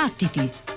Battiti! 0.00 0.69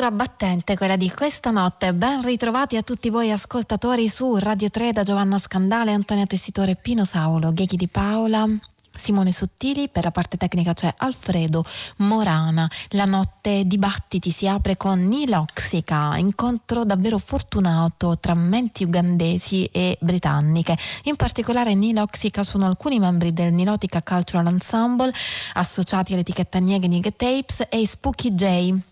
Un'apertura 0.00 0.26
battente 0.26 0.76
quella 0.78 0.96
di 0.96 1.10
questa 1.10 1.50
notte. 1.50 1.92
Ben 1.92 2.22
ritrovati 2.22 2.78
a 2.78 2.82
tutti 2.82 3.10
voi 3.10 3.30
ascoltatori 3.30 4.08
su 4.08 4.34
Radio 4.36 4.70
3 4.70 4.92
da 4.92 5.02
Giovanna 5.02 5.38
Scandale, 5.38 5.92
Antonia 5.92 6.24
Tessitore, 6.24 6.74
Pino 6.74 7.04
Saulo, 7.04 7.52
Gheghi 7.52 7.76
di 7.76 7.86
Paola. 7.86 8.46
Simone 8.94 9.30
Sottili, 9.30 9.90
per 9.90 10.04
la 10.04 10.10
parte 10.10 10.38
tecnica 10.38 10.72
c'è 10.72 10.94
Alfredo 10.96 11.62
Morana. 11.98 12.66
La 12.90 13.04
notte 13.04 13.64
dibattiti 13.66 14.30
si 14.30 14.48
apre 14.48 14.78
con 14.78 15.06
Niloxica, 15.06 16.16
incontro 16.16 16.86
davvero 16.86 17.18
fortunato 17.18 18.18
tra 18.18 18.32
menti 18.32 18.84
ugandesi 18.84 19.66
e 19.66 19.98
britanniche. 20.00 20.78
In 21.04 21.16
particolare 21.16 21.74
Niloxica 21.74 22.42
sono 22.42 22.64
alcuni 22.64 22.98
membri 22.98 23.34
del 23.34 23.52
Nilotica 23.52 24.02
Cultural 24.02 24.46
Ensemble 24.46 25.12
associati 25.54 26.14
all'etichetta 26.14 26.58
Nieghe 26.58 27.14
Tapes 27.14 27.66
e 27.68 27.86
Spooky 27.86 28.34
J 28.34 28.88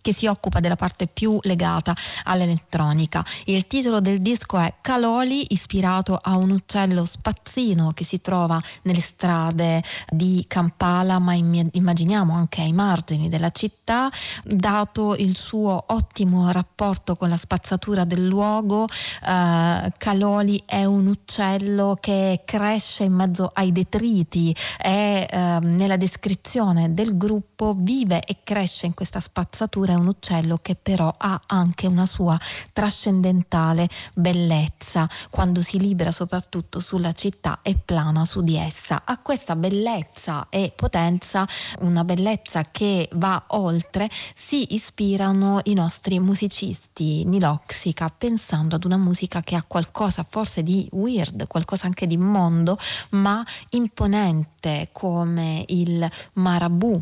che 0.00 0.12
si 0.12 0.26
occupa 0.26 0.60
della 0.60 0.76
parte 0.76 1.06
più 1.06 1.38
legata 1.42 1.94
all'elettronica. 2.24 3.24
Il 3.44 3.66
titolo 3.66 4.00
del 4.00 4.20
disco 4.20 4.58
è 4.58 4.74
Caloli, 4.80 5.46
ispirato 5.50 6.18
a 6.20 6.36
un 6.36 6.50
uccello 6.50 7.04
spazzino 7.04 7.92
che 7.92 8.04
si 8.04 8.20
trova 8.20 8.60
nelle 8.82 9.00
strade 9.00 9.82
di 10.08 10.44
Kampala, 10.46 11.18
ma 11.18 11.34
immaginiamo 11.34 12.34
anche 12.34 12.62
ai 12.62 12.72
margini 12.72 13.28
della 13.28 13.50
città, 13.50 14.10
dato 14.44 15.14
il 15.16 15.36
suo 15.36 15.84
ottimo 15.88 16.50
rapporto 16.50 17.16
con 17.16 17.28
la 17.28 17.36
spazzatura 17.36 18.04
del 18.04 18.26
luogo. 18.26 18.86
Eh, 18.86 19.92
Caloli 19.96 20.62
è 20.64 20.84
un 20.84 21.06
uccello 21.06 21.96
che 22.00 22.42
cresce 22.44 23.04
in 23.04 23.12
mezzo 23.12 23.50
ai 23.52 23.72
detriti 23.72 24.54
e 24.82 25.26
eh, 25.30 25.58
nella 25.62 25.96
descrizione 25.96 26.94
del 26.94 27.16
gruppo 27.16 27.74
vive 27.76 28.22
e 28.22 28.38
cresce 28.42 28.86
in 28.86 28.94
questa 28.94 29.20
spazzatura 29.20 29.89
è 29.92 29.94
un 29.94 30.06
uccello 30.06 30.58
che 30.62 30.74
però 30.74 31.14
ha 31.16 31.40
anche 31.46 31.86
una 31.86 32.06
sua 32.06 32.38
trascendentale 32.72 33.88
bellezza 34.14 35.08
quando 35.30 35.62
si 35.62 35.78
libera 35.78 36.10
soprattutto 36.10 36.80
sulla 36.80 37.12
città 37.12 37.60
e 37.62 37.76
plana 37.76 38.24
su 38.24 38.40
di 38.40 38.56
essa. 38.56 39.02
A 39.04 39.18
questa 39.18 39.56
bellezza 39.56 40.46
e 40.50 40.72
potenza, 40.74 41.46
una 41.80 42.04
bellezza 42.04 42.64
che 42.70 43.08
va 43.14 43.42
oltre, 43.48 44.08
si 44.34 44.74
ispirano 44.74 45.60
i 45.64 45.74
nostri 45.74 46.18
musicisti 46.18 47.24
Niloxica 47.24 48.08
pensando 48.08 48.76
ad 48.76 48.84
una 48.84 48.96
musica 48.96 49.40
che 49.42 49.56
ha 49.56 49.64
qualcosa 49.66 50.24
forse 50.28 50.62
di 50.62 50.88
weird, 50.92 51.46
qualcosa 51.46 51.86
anche 51.86 52.06
di 52.06 52.16
mondo, 52.16 52.78
ma 53.10 53.44
imponente 53.70 54.88
come 54.92 55.64
il 55.68 56.08
marabù 56.34 57.00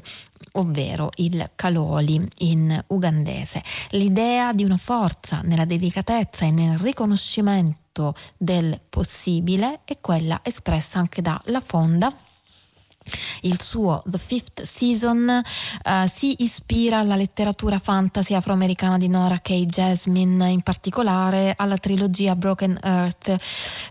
ovvero 0.53 1.11
il 1.17 1.51
Kaloli 1.55 2.27
in 2.39 2.85
ugandese. 2.89 3.63
L'idea 3.91 4.53
di 4.53 4.65
una 4.65 4.77
forza 4.77 5.41
nella 5.45 5.65
delicatezza 5.65 6.45
e 6.45 6.51
nel 6.51 6.79
riconoscimento 6.79 8.15
del 8.37 8.81
possibile 8.89 9.81
è 9.85 9.97
quella 10.01 10.41
espressa 10.43 10.99
anche 10.99 11.23
dalla 11.23 11.61
Fonda 11.61 12.13
il 13.43 13.61
suo 13.61 14.03
The 14.07 14.19
Fifth 14.19 14.63
Season 14.63 15.43
uh, 15.85 15.91
si 16.13 16.37
ispira 16.39 16.99
alla 16.99 17.17
letteratura 17.17 17.79
fantasy 17.79 18.35
afroamericana 18.35 18.99
di 18.99 19.09
Nora 19.09 19.39
K. 19.39 19.53
Jasmine, 19.65 20.51
in 20.51 20.63
particolare 20.63 21.55
alla 21.57 21.77
trilogia 21.77 22.37
Broken 22.37 22.79
Earth, 22.83 23.35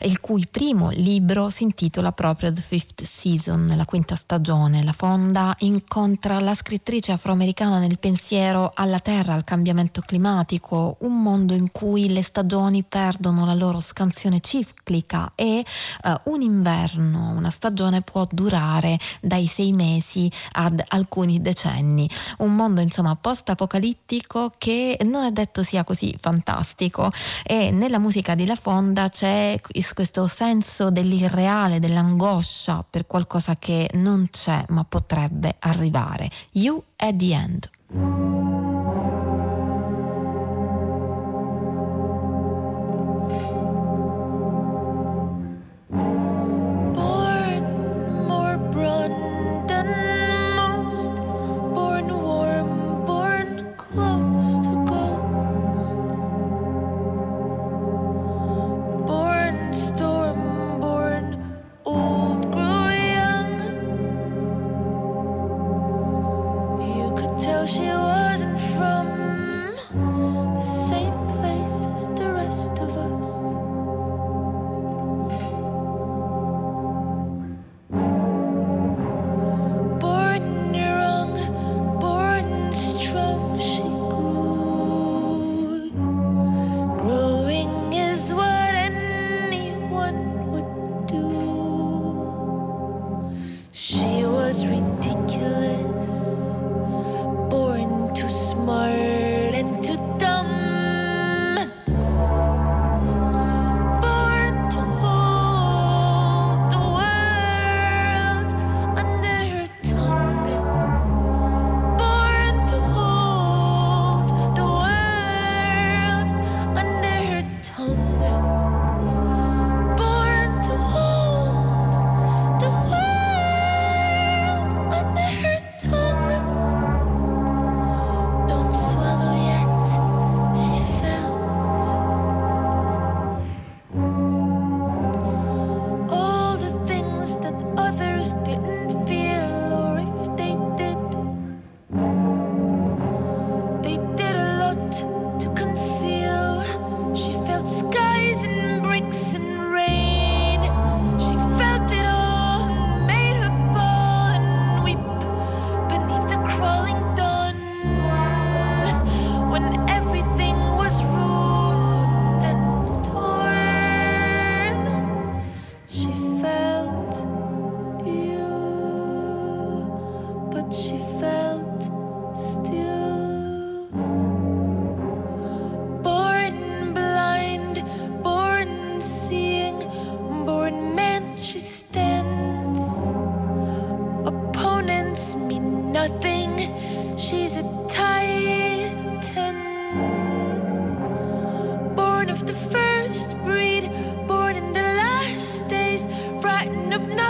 il 0.01 0.19
cui 0.19 0.47
primo 0.49 0.89
libro 0.89 1.49
si 1.49 1.63
intitola 1.63 2.11
proprio 2.11 2.51
The 2.53 2.61
Fifth 2.61 3.03
Season, 3.03 3.73
la 3.75 3.85
quinta 3.85 4.15
stagione. 4.15 4.83
La 4.83 4.93
fonda 4.93 5.55
incontra 5.59 6.39
la 6.39 6.53
scrittrice 6.53 7.11
afroamericana 7.11 7.79
nel 7.79 7.99
pensiero 7.99 8.71
alla 8.73 8.99
Terra, 8.99 9.33
al 9.33 9.43
cambiamento 9.43 10.01
climatico, 10.01 10.97
un 11.01 11.21
mondo 11.21 11.53
in 11.53 11.71
cui 11.71 12.09
le 12.09 12.21
stagioni 12.21 12.83
perdono 12.83 13.45
la 13.45 13.53
loro 13.53 13.79
scansione 13.79 14.39
ciclica 14.39 15.31
e 15.35 15.63
uh, 16.03 16.31
un 16.31 16.41
inverno, 16.41 17.31
una 17.35 17.49
stagione 17.49 18.01
può 18.01 18.25
durare 18.29 18.97
dai 19.21 19.47
sei 19.47 19.73
mesi 19.73 20.31
ad 20.53 20.83
alcuni 20.87 21.41
decenni. 21.41 22.09
Un 22.39 22.55
mondo 22.55 22.81
insomma 22.81 23.15
post-apocalittico 23.15 24.53
che 24.57 24.97
non 25.03 25.23
è 25.23 25.31
detto 25.31 25.63
sia 25.63 25.83
così 25.83 26.15
fantastico 26.19 27.09
e 27.43 27.71
nella 27.71 27.99
musica 27.99 28.35
di 28.35 28.45
La 28.45 28.55
Fonda 28.55 29.09
c'è 29.09 29.59
questo 29.93 30.27
senso 30.27 30.89
dell'irreale, 30.89 31.79
dell'angoscia 31.79 32.85
per 32.87 33.07
qualcosa 33.07 33.55
che 33.55 33.89
non 33.93 34.27
c'è 34.29 34.63
ma 34.69 34.83
potrebbe 34.83 35.55
arrivare. 35.59 36.29
You 36.53 36.81
at 36.97 37.15
the 37.15 37.33
end. 37.33 39.16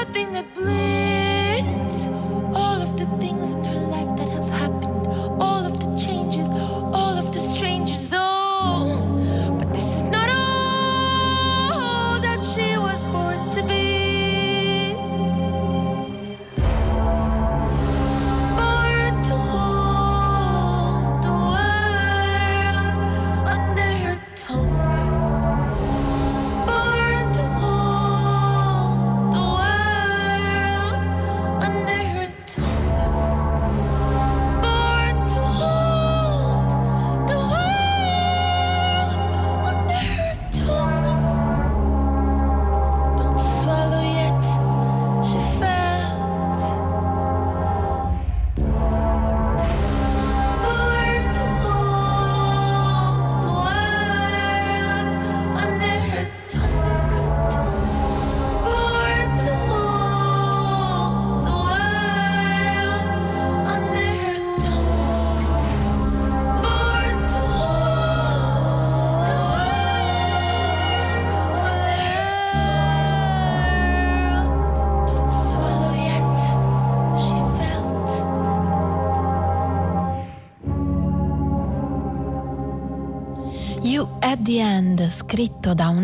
The 0.06 0.87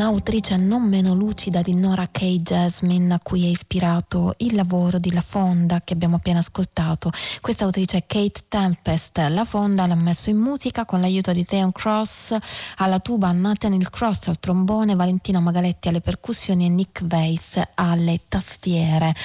un'autrice 0.03 0.57
non 0.57 0.83
meno 0.83 1.13
lucida 1.13 1.61
di 1.61 1.73
Nora 1.73 2.09
K. 2.11 2.25
Jasmine, 2.41 3.13
a 3.13 3.19
cui 3.23 3.45
è 3.45 3.47
ispirato 3.47 4.33
il 4.39 4.53
lavoro 4.53 4.99
di 4.99 5.13
La 5.13 5.21
Fonda 5.21 5.79
che 5.81 5.93
abbiamo 5.93 6.17
appena 6.17 6.39
ascoltato. 6.39 7.09
Questa 7.39 7.63
autrice 7.63 7.99
è 7.99 8.03
Kate 8.05 8.41
Tempest. 8.49 9.17
La 9.29 9.45
Fonda 9.45 9.87
l'ha 9.87 9.95
messo 9.95 10.29
in 10.29 10.35
musica 10.35 10.83
con 10.83 10.99
l'aiuto 10.99 11.31
di 11.31 11.45
Theon 11.45 11.71
Cross 11.71 12.35
alla 12.77 12.99
tuba, 12.99 13.31
Nathaniel 13.31 13.89
Cross 13.89 14.27
al 14.27 14.41
trombone, 14.41 14.95
Valentina 14.95 15.39
Magaletti 15.39 15.87
alle 15.87 16.01
percussioni 16.01 16.65
e 16.65 16.69
Nick 16.69 17.05
Weiss 17.09 17.61
alle 17.75 18.19
tastiere. 18.27 19.15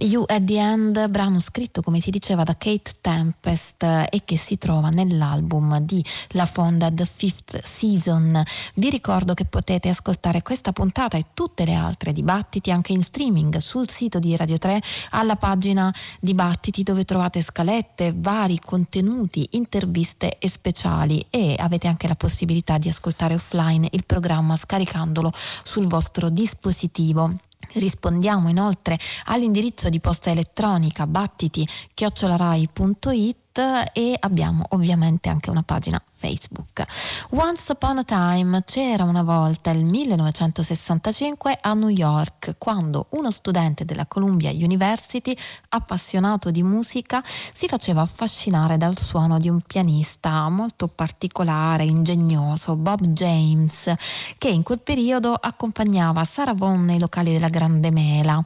You 0.00 0.24
at 0.26 0.42
the 0.42 0.58
End, 0.58 1.08
brano 1.08 1.38
scritto 1.38 1.82
come 1.82 2.00
si 2.00 2.10
diceva 2.10 2.42
da 2.42 2.56
Kate 2.56 2.96
Tempest 3.00 3.84
e 3.84 4.22
che 4.24 4.36
si 4.36 4.58
trova 4.58 4.90
nell'album 4.90 5.78
di 5.78 6.04
La 6.30 6.46
Fonda 6.46 6.90
The 6.90 7.06
Fifth 7.06 7.62
Season 7.64 8.42
vi 8.74 8.90
ricordo 8.90 9.32
che 9.34 9.44
potete 9.44 9.88
ascoltare 9.88 10.14
questa 10.42 10.72
puntata 10.72 11.16
e 11.16 11.26
tutte 11.34 11.64
le 11.64 11.74
altre 11.74 12.12
dibattiti 12.12 12.70
anche 12.70 12.92
in 12.92 13.02
streaming 13.02 13.56
sul 13.58 13.88
sito 13.88 14.18
di 14.18 14.36
Radio 14.36 14.58
3 14.58 14.80
alla 15.10 15.36
pagina 15.36 15.92
dibattiti 16.20 16.82
dove 16.82 17.04
trovate 17.04 17.42
scalette, 17.42 18.14
vari 18.16 18.58
contenuti, 18.58 19.48
interviste 19.52 20.38
e 20.38 20.48
speciali 20.48 21.24
e 21.30 21.54
avete 21.58 21.88
anche 21.88 22.08
la 22.08 22.14
possibilità 22.14 22.78
di 22.78 22.88
ascoltare 22.88 23.34
offline 23.34 23.88
il 23.92 24.06
programma 24.06 24.56
scaricandolo 24.56 25.32
sul 25.62 25.86
vostro 25.86 26.28
dispositivo. 26.28 27.32
Rispondiamo 27.74 28.48
inoltre 28.48 28.98
all'indirizzo 29.26 29.88
di 29.88 30.00
posta 30.00 30.30
elettronica 30.30 31.06
battiti-rai.it 31.06 33.44
e 33.92 34.16
abbiamo 34.20 34.64
ovviamente 34.70 35.28
anche 35.28 35.50
una 35.50 35.62
pagina 35.62 36.02
Facebook. 36.16 36.84
Once 37.30 37.72
Upon 37.72 37.98
a 37.98 38.04
Time 38.04 38.62
c'era 38.64 39.04
una 39.04 39.22
volta 39.22 39.70
il 39.70 39.84
1965 39.84 41.58
a 41.60 41.74
New 41.74 41.88
York 41.88 42.54
quando 42.56 43.06
uno 43.10 43.30
studente 43.30 43.84
della 43.84 44.06
Columbia 44.06 44.50
University 44.50 45.36
appassionato 45.68 46.50
di 46.50 46.62
musica 46.62 47.22
si 47.24 47.66
faceva 47.68 48.00
affascinare 48.00 48.78
dal 48.78 48.98
suono 48.98 49.38
di 49.38 49.48
un 49.48 49.60
pianista 49.60 50.48
molto 50.48 50.88
particolare, 50.88 51.84
ingegnoso, 51.84 52.76
Bob 52.76 53.00
James, 53.08 53.92
che 54.38 54.48
in 54.48 54.62
quel 54.62 54.80
periodo 54.80 55.34
accompagnava 55.34 56.24
Sarah 56.24 56.54
Vaughan 56.54 56.84
nei 56.86 56.98
locali 56.98 57.32
della 57.32 57.48
Grande 57.48 57.90
Mela. 57.90 58.42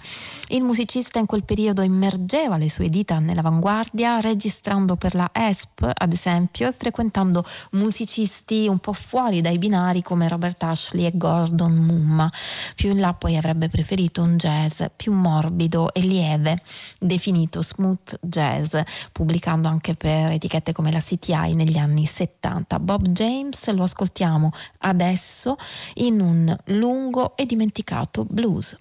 Il 0.49 0.62
musicista 0.62 1.19
in 1.19 1.27
quel 1.27 1.45
periodo 1.45 1.83
immergeva 1.83 2.57
le 2.57 2.69
sue 2.69 2.89
dita 2.89 3.19
nell'avanguardia 3.19 4.19
registrando 4.21 4.97
per 4.97 5.15
la 5.15 5.31
ESP, 5.33 5.89
ad 5.93 6.12
esempio, 6.12 6.69
e 6.69 6.73
frequentando 6.73 7.45
musicisti 7.73 8.67
un 8.67 8.79
po' 8.79 8.93
fuori 8.93 9.40
dai 9.40 9.59
binari 9.59 10.02
come 10.02 10.29
Robert 10.29 10.62
Ashley 10.62 11.07
e 11.07 11.12
Gordon 11.14 11.73
Mumma. 11.73 12.31
Più 12.75 12.90
in 12.90 13.00
là 13.00 13.14
poi 13.14 13.37
avrebbe 13.37 13.69
preferito 13.69 14.23
un 14.23 14.37
jazz 14.37 14.83
più 14.97 15.12
morbido 15.12 15.93
e 15.93 16.00
lieve, 16.00 16.59
definito 16.99 17.62
smooth 17.62 18.19
jazz, 18.21 18.76
pubblicando 19.12 19.69
anche 19.69 19.95
per 19.95 20.33
etichette 20.33 20.73
come 20.73 20.90
la 20.90 21.00
CTI 21.00 21.55
negli 21.55 21.79
anni 21.79 22.07
70. 22.07 22.79
Bob 22.81 23.09
James 23.09 23.71
lo 23.71 23.83
ascoltiamo 23.83 24.50
adesso 24.79 25.57
in 25.95 26.21
un 26.21 26.57
lungo 26.67 27.37
e 27.37 27.47
dimenticato 27.47 28.25
blues. 28.29 28.75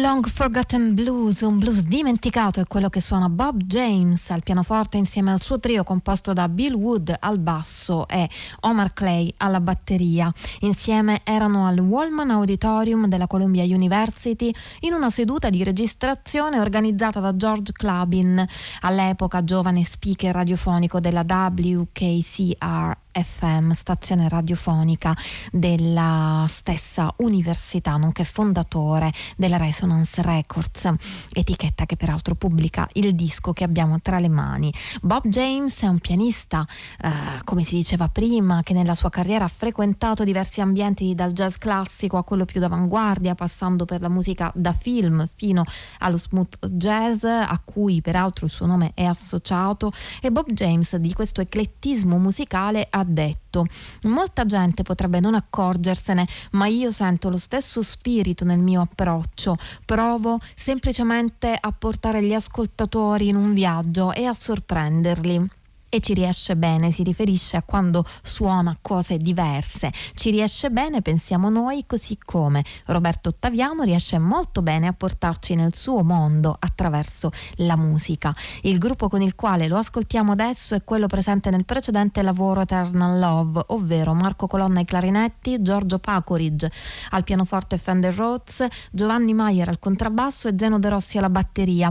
Long 0.00 0.24
Forgotten 0.28 0.94
Blues, 0.94 1.40
un 1.40 1.58
blues 1.58 1.82
dimenticato 1.82 2.60
è 2.60 2.66
quello 2.68 2.88
che 2.88 3.00
suona 3.00 3.28
Bob 3.28 3.62
James 3.62 4.30
al 4.30 4.44
pianoforte 4.44 4.96
insieme 4.96 5.32
al 5.32 5.42
suo 5.42 5.58
trio 5.58 5.82
composto 5.82 6.32
da 6.32 6.48
Bill 6.48 6.74
Wood 6.74 7.16
al 7.18 7.38
basso 7.38 8.06
e 8.06 8.28
Omar 8.60 8.92
Clay 8.92 9.32
alla 9.38 9.60
batteria. 9.60 10.32
Insieme 10.60 11.22
erano 11.24 11.66
al 11.66 11.78
Wallman 11.80 12.30
Auditorium 12.30 13.08
della 13.08 13.26
Columbia 13.26 13.64
University 13.64 14.54
in 14.80 14.92
una 14.92 15.10
seduta 15.10 15.50
di 15.50 15.64
registrazione 15.64 16.60
organizzata 16.60 17.18
da 17.18 17.34
George 17.34 17.72
Clubin, 17.72 18.46
all'epoca 18.82 19.42
giovane 19.42 19.82
speaker 19.82 20.32
radiofonico 20.32 21.00
della 21.00 21.24
WKCR 21.26 23.06
FM, 23.22 23.72
stazione 23.72 24.28
radiofonica 24.28 25.16
della 25.50 26.44
stessa 26.48 27.12
università, 27.18 27.96
nonché 27.96 28.24
fondatore 28.24 29.12
della 29.36 29.56
Resonance 29.56 30.22
Records, 30.22 30.92
etichetta 31.32 31.86
che 31.86 31.96
peraltro 31.96 32.34
pubblica 32.34 32.88
il 32.94 33.14
disco 33.14 33.52
che 33.52 33.64
abbiamo 33.64 34.00
tra 34.00 34.18
le 34.18 34.28
mani. 34.28 34.72
Bob 35.02 35.26
James 35.26 35.80
è 35.82 35.86
un 35.86 35.98
pianista, 35.98 36.66
eh, 37.00 37.10
come 37.44 37.64
si 37.64 37.74
diceva 37.74 38.08
prima, 38.08 38.62
che 38.62 38.72
nella 38.72 38.94
sua 38.94 39.10
carriera 39.10 39.44
ha 39.44 39.48
frequentato 39.48 40.24
diversi 40.24 40.60
ambienti 40.60 41.14
dal 41.14 41.32
jazz 41.32 41.56
classico 41.56 42.16
a 42.16 42.24
quello 42.24 42.44
più 42.44 42.60
d'avanguardia, 42.60 43.34
passando 43.34 43.84
per 43.84 44.00
la 44.00 44.08
musica 44.08 44.50
da 44.54 44.72
film 44.72 45.26
fino 45.34 45.64
allo 45.98 46.16
smooth 46.16 46.66
jazz, 46.66 47.24
a 47.24 47.60
cui 47.64 48.00
peraltro 48.00 48.46
il 48.46 48.52
suo 48.52 48.66
nome 48.66 48.92
è 48.94 49.04
associato, 49.04 49.92
e 50.20 50.30
Bob 50.30 50.50
James 50.52 50.96
di 50.96 51.12
questo 51.12 51.40
eclettismo 51.40 52.18
musicale 52.18 52.86
ha 52.88 53.04
detto. 53.08 53.66
Molta 54.02 54.44
gente 54.44 54.82
potrebbe 54.82 55.20
non 55.20 55.34
accorgersene, 55.34 56.26
ma 56.52 56.66
io 56.66 56.90
sento 56.90 57.28
lo 57.28 57.38
stesso 57.38 57.82
spirito 57.82 58.44
nel 58.44 58.58
mio 58.58 58.82
approccio. 58.82 59.56
Provo 59.84 60.38
semplicemente 60.54 61.56
a 61.58 61.72
portare 61.72 62.22
gli 62.22 62.34
ascoltatori 62.34 63.28
in 63.28 63.36
un 63.36 63.52
viaggio 63.52 64.12
e 64.12 64.24
a 64.24 64.32
sorprenderli 64.32 65.56
e 65.88 66.00
ci 66.00 66.14
riesce 66.14 66.56
bene, 66.56 66.90
si 66.90 67.02
riferisce 67.02 67.56
a 67.56 67.62
quando 67.62 68.04
suona 68.22 68.76
cose 68.80 69.18
diverse. 69.18 69.92
Ci 70.14 70.30
riesce 70.30 70.70
bene, 70.70 71.02
pensiamo 71.02 71.48
noi, 71.48 71.84
così 71.86 72.18
come 72.22 72.64
Roberto 72.86 73.30
Ottaviano 73.30 73.82
riesce 73.82 74.18
molto 74.18 74.62
bene 74.62 74.86
a 74.86 74.92
portarci 74.92 75.54
nel 75.54 75.74
suo 75.74 76.02
mondo 76.02 76.56
attraverso 76.58 77.30
la 77.56 77.76
musica. 77.76 78.34
Il 78.62 78.78
gruppo 78.78 79.08
con 79.08 79.22
il 79.22 79.34
quale 79.34 79.68
lo 79.68 79.76
ascoltiamo 79.76 80.32
adesso 80.32 80.74
è 80.74 80.84
quello 80.84 81.06
presente 81.06 81.50
nel 81.50 81.64
precedente 81.64 82.22
lavoro 82.22 82.62
Eternal 82.62 83.18
Love, 83.18 83.64
ovvero 83.68 84.14
Marco 84.14 84.46
Colonna 84.46 84.80
ai 84.80 84.84
clarinetti, 84.84 85.62
Giorgio 85.62 85.98
Pacoridge 85.98 86.70
al 87.10 87.24
pianoforte 87.24 87.78
Fender 87.78 88.14
Rhodes, 88.14 88.66
Giovanni 88.90 89.34
Maier 89.34 89.68
al 89.68 89.78
contrabbasso 89.78 90.48
e 90.48 90.54
Zeno 90.56 90.78
De 90.78 90.88
Rossi 90.88 91.18
alla 91.18 91.30
batteria. 91.30 91.90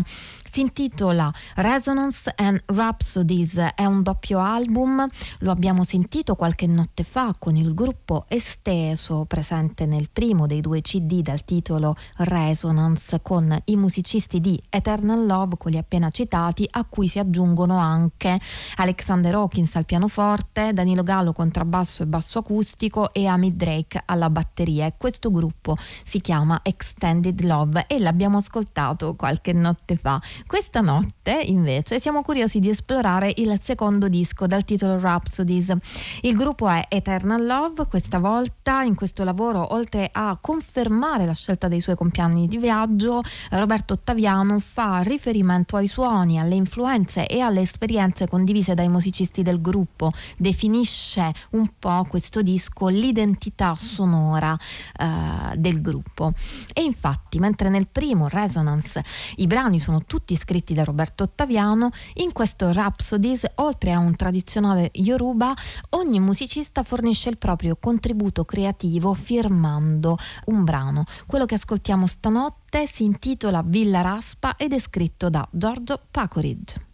Si 0.49 0.62
intitola 0.62 1.31
Resonance 1.55 2.31
and 2.36 2.63
Rhapsodies, 2.65 3.57
è 3.75 3.86
un 3.86 4.01
doppio 4.01 4.39
album, 4.39 5.05
lo 5.39 5.51
abbiamo 5.51 5.83
sentito 5.83 6.36
qualche 6.36 6.65
notte 6.67 7.03
fa 7.03 7.36
con 7.38 7.55
il 7.55 7.73
gruppo 7.73 8.25
esteso 8.27 9.25
presente 9.25 9.86
nel 9.86 10.10
primo 10.12 10.47
dei 10.47 10.62
due 10.62 10.81
CD 10.81 11.21
dal 11.21 11.43
titolo 11.43 11.95
Resonance 12.17 13.19
con 13.21 13.55
i 13.65 13.75
musicisti 13.75 14.39
di 14.39 14.60
Eternal 14.69 15.25
Love, 15.25 15.57
quelli 15.57 15.77
appena 15.77 16.10
citati, 16.10 16.67
a 16.71 16.86
cui 16.86 17.07
si 17.07 17.19
aggiungono 17.19 17.77
anche 17.77 18.39
Alexander 18.77 19.36
Hawkins 19.36 19.75
al 19.75 19.86
pianoforte, 19.86 20.73
Danilo 20.73 21.03
Gallo 21.03 21.33
contrabbasso 21.33 22.03
e 22.03 22.07
basso 22.07 22.39
acustico 22.39 23.13
e 23.13 23.27
Amy 23.27 23.55
Drake 23.55 24.01
alla 24.05 24.29
batteria. 24.29 24.86
E 24.86 24.93
questo 24.97 25.29
gruppo 25.29 25.77
si 26.03 26.19
chiama 26.21 26.62
Extended 26.63 27.43
Love 27.43 27.86
e 27.88 27.99
l'abbiamo 27.99 28.38
ascoltato 28.38 29.15
qualche 29.15 29.53
notte 29.53 29.97
fa. 29.97 30.19
Questa 30.45 30.82
notte, 30.82 31.41
invece, 31.45 32.00
siamo 32.00 32.21
curiosi 32.21 32.60
di 32.60 32.69
esplorare 32.69 33.34
il 33.38 33.60
secondo 33.62 34.08
disco 34.08 34.45
dal 34.47 34.63
titolo 34.63 35.00
Rhapsodies. 35.00 35.73
Il 36.21 36.36
gruppo 36.36 36.69
è 36.69 36.86
Eternal 36.88 37.45
Love, 37.45 37.88
questa 37.88 38.19
volta 38.19 38.82
in 38.84 38.95
questo 38.95 39.23
lavoro, 39.23 39.73
oltre 39.73 40.10
a 40.12 40.38
confermare 40.39 41.26
la 41.26 41.34
scelta 41.34 41.67
dei 41.67 41.82
suoi 41.82 41.95
compagni 41.95 42.47
di 42.47 42.58
viaggio, 42.58 43.21
Roberto 43.52 43.93
Ottaviano 43.93 44.60
fa 44.60 45.00
riferimento 45.00 45.76
ai 45.76 45.88
suoni, 45.88 46.39
alle 46.39 46.56
influenze 46.56 47.26
e 47.28 47.39
alle 47.39 47.62
esperienze 47.62 48.28
condivise 48.28 48.73
dai 48.73 48.89
musicisti 48.89 49.41
del 49.41 49.62
gruppo, 49.62 50.12
definisce 50.38 51.34
un 51.52 51.67
po' 51.78 52.06
questo 52.08 52.41
disco 52.41 52.88
l'identità 52.88 53.76
sonora 53.76 54.58
eh, 55.00 55.58
del 55.58 55.82
gruppo. 55.82 56.34
E 56.73 56.84
infatti, 56.84 57.39
mentre 57.39 57.69
nel 57.69 57.89
primo 57.91 58.28
Resonance 58.28 59.04
i 59.38 59.47
brani 59.47 59.80
sono 59.80 60.04
tutti 60.04 60.26
scritti 60.35 60.73
da 60.73 60.83
Roberto 60.83 61.23
Ottaviano, 61.23 61.89
in 62.15 62.31
questo 62.31 62.71
Rhapsodies, 62.71 63.45
oltre 63.55 63.93
a 63.93 63.99
un 63.99 64.15
tradizionale 64.15 64.89
Yoruba, 64.93 65.53
ogni 65.91 66.19
musicista 66.19 66.83
fornisce 66.83 67.29
il 67.29 67.37
proprio 67.37 67.77
contributo 67.79 68.45
creativo 68.45 69.13
firmando 69.13 70.17
un 70.45 70.63
brano. 70.63 71.05
Quello 71.25 71.45
che 71.45 71.55
ascoltiamo 71.55 72.07
stanotte 72.07 72.87
si 72.87 73.03
intitola 73.03 73.63
Villa 73.65 74.01
Raspa 74.01 74.55
ed 74.55 74.73
è 74.73 74.79
scritto 74.79 75.29
da 75.29 75.47
Giorgio 75.51 75.99
Pacoridge. 76.11 76.85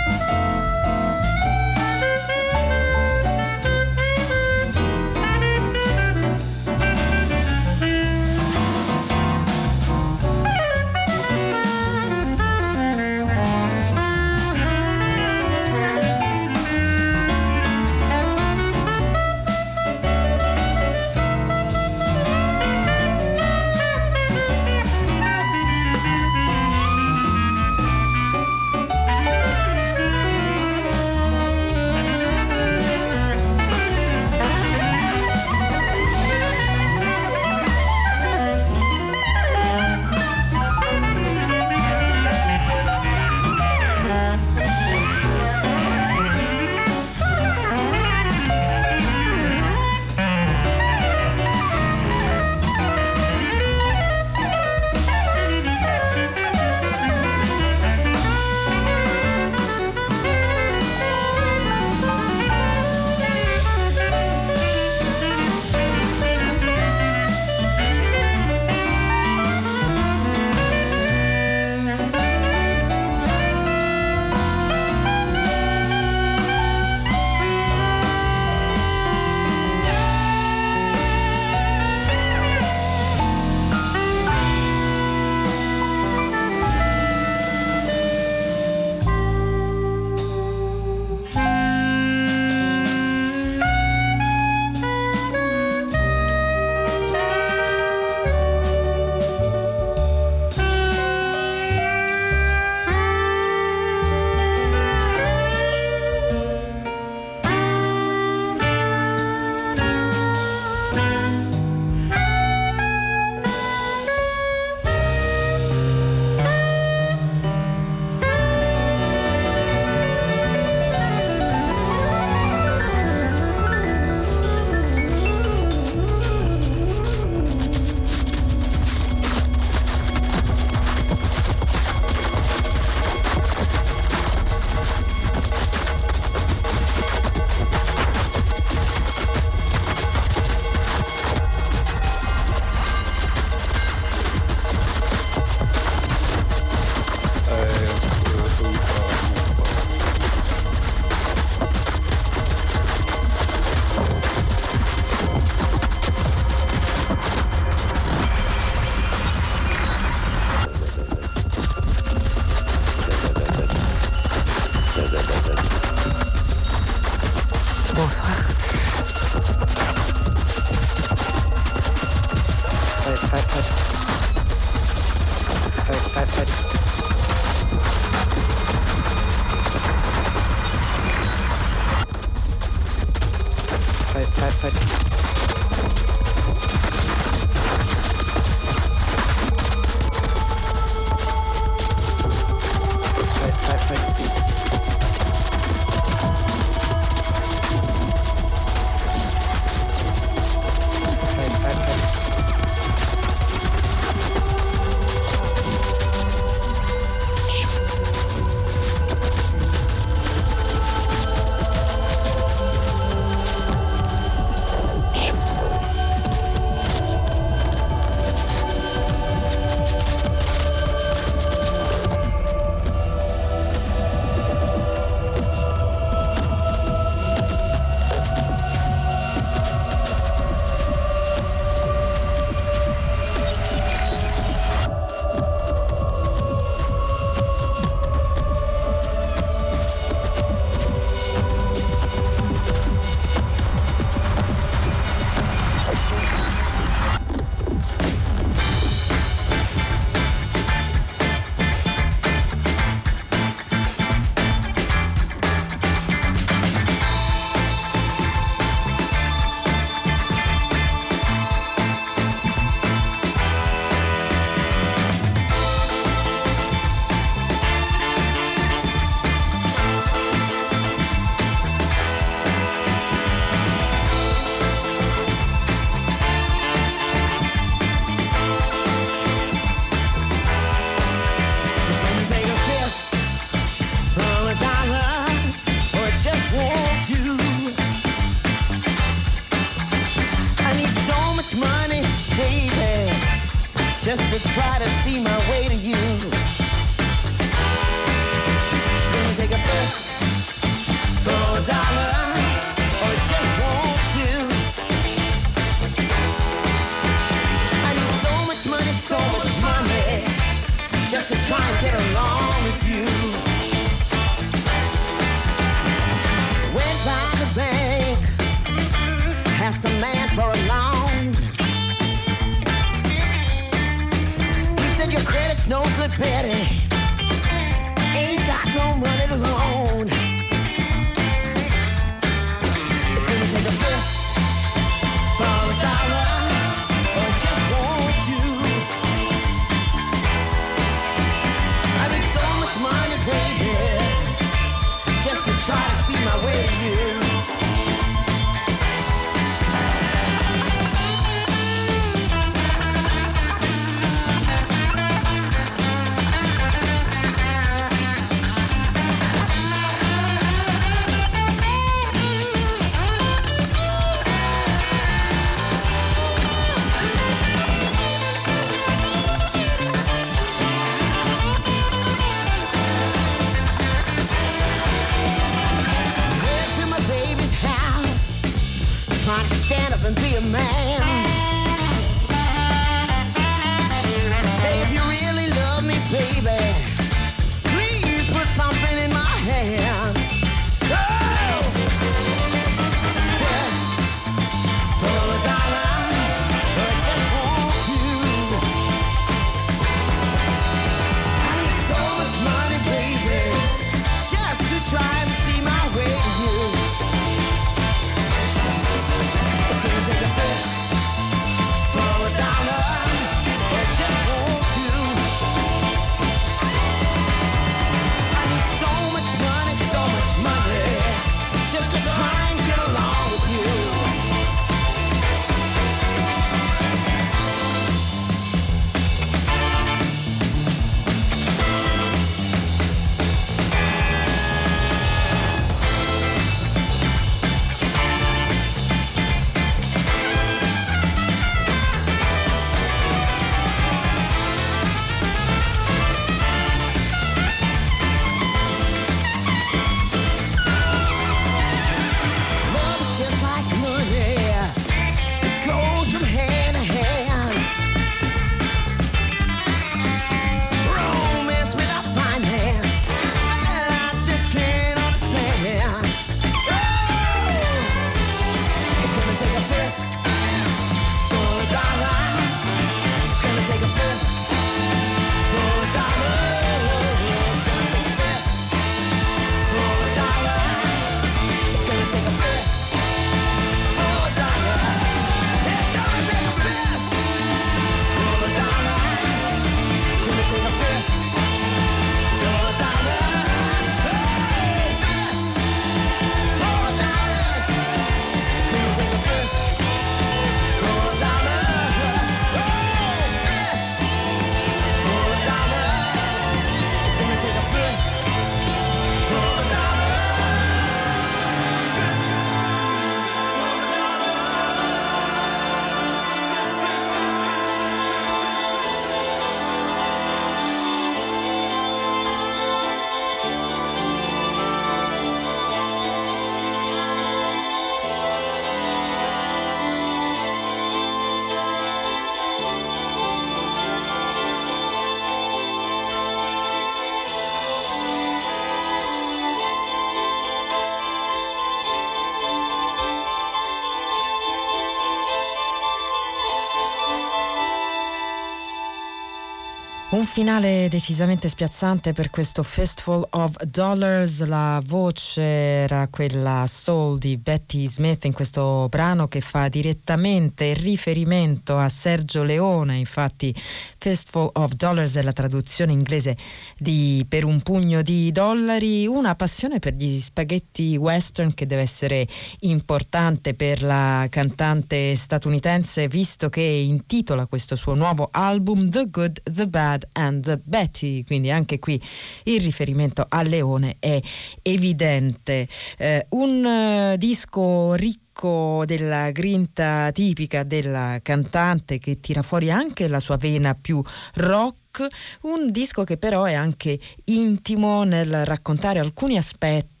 finale 550.31 550.87
decisamente 550.89 551.49
spiazzante 551.49 552.13
per 552.13 552.29
questo 552.29 552.63
Festival 552.63 553.27
of 553.31 553.61
Dollars. 553.63 554.45
La 554.45 554.81
voce 554.85 555.41
era 555.41 556.07
quella 556.09 556.63
soul 556.69 557.17
di 557.17 557.35
Betty 557.35 557.89
Smith 557.89 558.23
in 558.23 558.31
questo 558.31 558.87
brano 558.89 559.27
che 559.27 559.41
fa 559.41 559.67
direttamente 559.67 560.73
riferimento 560.73 561.77
a 561.77 561.89
Sergio 561.89 562.43
Leone. 562.43 562.95
Infatti, 562.95 563.53
Fistful 564.01 564.49
of 564.53 564.71
Dollars 564.73 565.15
è 565.15 565.21
la 565.21 565.31
traduzione 565.31 565.91
inglese 565.91 566.35
di 566.75 567.23
Per 567.29 567.45
un 567.45 567.61
pugno 567.61 568.01
di 568.01 568.31
dollari, 568.31 569.05
una 569.05 569.35
passione 569.35 569.77
per 569.77 569.93
gli 569.93 570.19
spaghetti 570.19 570.97
western 570.97 571.53
che 571.53 571.67
deve 571.67 571.83
essere 571.83 572.27
importante 572.61 573.53
per 573.53 573.83
la 573.83 574.25
cantante 574.31 575.15
statunitense 575.15 576.07
visto 576.07 576.49
che 576.49 576.61
intitola 576.61 577.45
questo 577.45 577.75
suo 577.75 577.93
nuovo 577.93 578.29
album 578.31 578.89
The 578.89 579.07
Good, 579.07 579.43
The 579.43 579.67
Bad 579.67 580.07
and 580.13 580.45
The 580.45 580.59
Betty, 580.63 581.23
quindi 581.23 581.51
anche 581.51 581.77
qui 581.77 582.01
il 582.45 582.59
riferimento 582.59 583.23
a 583.29 583.43
Leone 583.43 583.97
è 583.99 584.19
evidente. 584.63 585.67
Eh, 585.99 586.25
un 586.29 586.65
eh, 586.65 587.17
disco 587.19 587.93
ricco 587.93 588.20
spicco 588.31 588.83
della 588.85 589.29
grinta 589.31 590.09
tipica 590.11 590.63
della 590.63 591.19
cantante 591.21 591.99
che 591.99 592.19
tira 592.19 592.41
fuori 592.41 592.71
anche 592.71 593.07
la 593.07 593.19
sua 593.19 593.35
vena 593.35 593.75
più 593.75 594.01
rock 594.35 595.07
un 595.41 595.71
disco 595.71 596.03
che 596.03 596.17
però 596.17 596.45
è 596.45 596.53
anche 596.53 596.99
intimo 597.25 598.03
nel 598.03 598.45
raccontare 598.45 598.99
alcuni 598.99 599.37
aspetti 599.37 600.00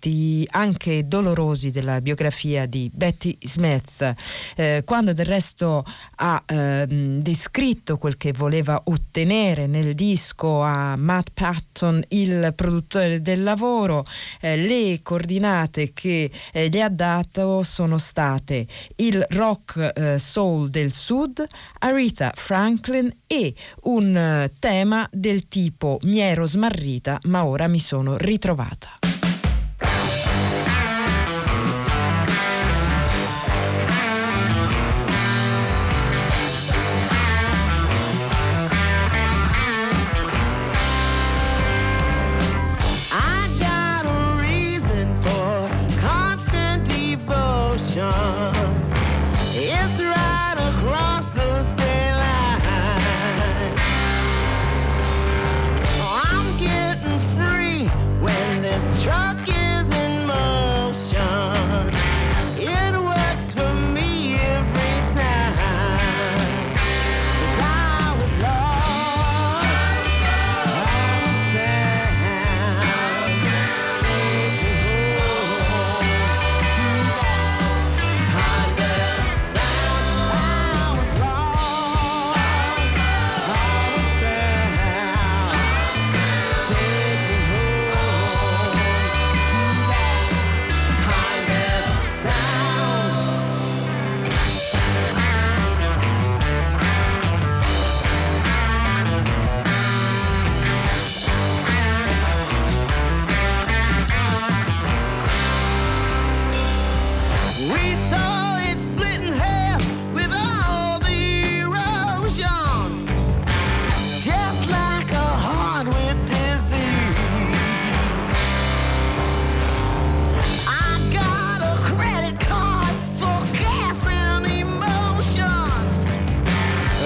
anche 0.51 1.07
dolorosi 1.07 1.69
della 1.71 2.01
biografia 2.01 2.65
di 2.65 2.89
Betty 2.93 3.37
Smith, 3.41 4.13
eh, 4.55 4.83
quando 4.85 5.13
del 5.13 5.25
resto 5.25 5.83
ha 6.15 6.43
ehm, 6.45 7.21
descritto 7.21 7.97
quel 7.97 8.17
che 8.17 8.31
voleva 8.33 8.81
ottenere 8.85 9.67
nel 9.67 9.93
disco 9.93 10.61
a 10.61 10.95
Matt 10.95 11.29
Patton, 11.33 12.03
il 12.09 12.53
produttore 12.55 13.21
del 13.21 13.43
lavoro, 13.43 14.03
eh, 14.39 14.57
le 14.57 14.99
coordinate 15.03 15.91
che 15.93 16.31
eh, 16.51 16.69
gli 16.69 16.79
ha 16.79 16.89
dato 16.89 17.63
sono 17.63 17.97
state 17.97 18.65
il 18.97 19.23
rock 19.29 19.91
eh, 19.95 20.19
soul 20.19 20.69
del 20.69 20.93
sud, 20.93 21.45
Aretha 21.79 22.31
Franklin 22.35 23.13
e 23.27 23.53
un 23.83 24.15
eh, 24.15 24.51
tema 24.59 25.07
del 25.11 25.47
tipo 25.47 25.99
mi 26.03 26.19
ero 26.19 26.45
smarrita 26.45 27.19
ma 27.23 27.45
ora 27.45 27.67
mi 27.67 27.79
sono 27.79 28.17
ritrovata. 28.17 28.89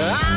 I 0.07 0.34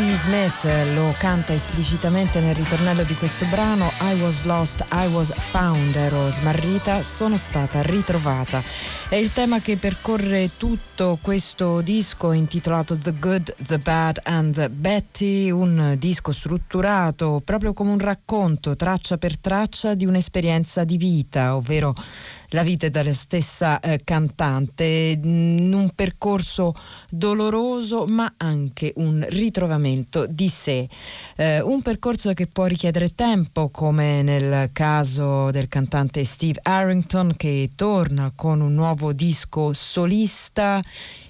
Betty 0.00 0.16
Smith 0.16 0.94
lo 0.94 1.14
canta 1.18 1.52
esplicitamente 1.52 2.40
nel 2.40 2.54
ritornello 2.54 3.02
di 3.02 3.14
questo 3.16 3.44
brano 3.44 3.92
I 4.00 4.18
was 4.18 4.44
lost, 4.44 4.82
I 4.92 5.06
was 5.08 5.30
found, 5.30 5.94
ero 5.94 6.30
smarrita, 6.30 7.02
sono 7.02 7.36
stata 7.36 7.82
ritrovata. 7.82 8.62
È 9.10 9.16
il 9.16 9.30
tema 9.30 9.60
che 9.60 9.76
percorre 9.76 10.52
tutto 10.56 11.18
questo 11.20 11.82
disco 11.82 12.32
intitolato 12.32 12.96
The 12.96 13.12
Good, 13.18 13.54
The 13.58 13.78
Bad 13.78 14.20
and 14.22 14.54
the 14.54 14.70
Betty, 14.70 15.50
un 15.50 15.96
disco 15.98 16.32
strutturato 16.32 17.42
proprio 17.44 17.74
come 17.74 17.90
un 17.90 17.98
racconto 17.98 18.76
traccia 18.76 19.18
per 19.18 19.36
traccia 19.36 19.94
di 19.94 20.06
un'esperienza 20.06 20.84
di 20.84 20.96
vita, 20.96 21.54
ovvero 21.54 21.92
la 22.52 22.62
vita 22.62 22.88
della 22.88 23.12
stessa 23.12 23.78
eh, 23.80 24.00
cantante, 24.02 25.18
in 25.22 25.72
un 25.72 25.90
percorso 25.94 26.74
doloroso 27.08 28.06
ma 28.06 28.32
anche 28.38 28.92
un 28.96 29.24
ritrovamento 29.28 29.88
di 30.28 30.48
sé, 30.48 30.88
eh, 31.36 31.60
un 31.60 31.82
percorso 31.82 32.32
che 32.32 32.46
può 32.46 32.66
richiedere 32.66 33.14
tempo 33.14 33.68
come 33.68 34.22
nel 34.22 34.70
caso 34.72 35.50
del 35.50 35.68
cantante 35.68 36.24
Steve 36.24 36.60
Harrington 36.62 37.34
che 37.36 37.70
torna 37.74 38.32
con 38.34 38.60
un 38.60 38.74
nuovo 38.74 39.12
disco 39.12 39.72
solista 39.72 40.80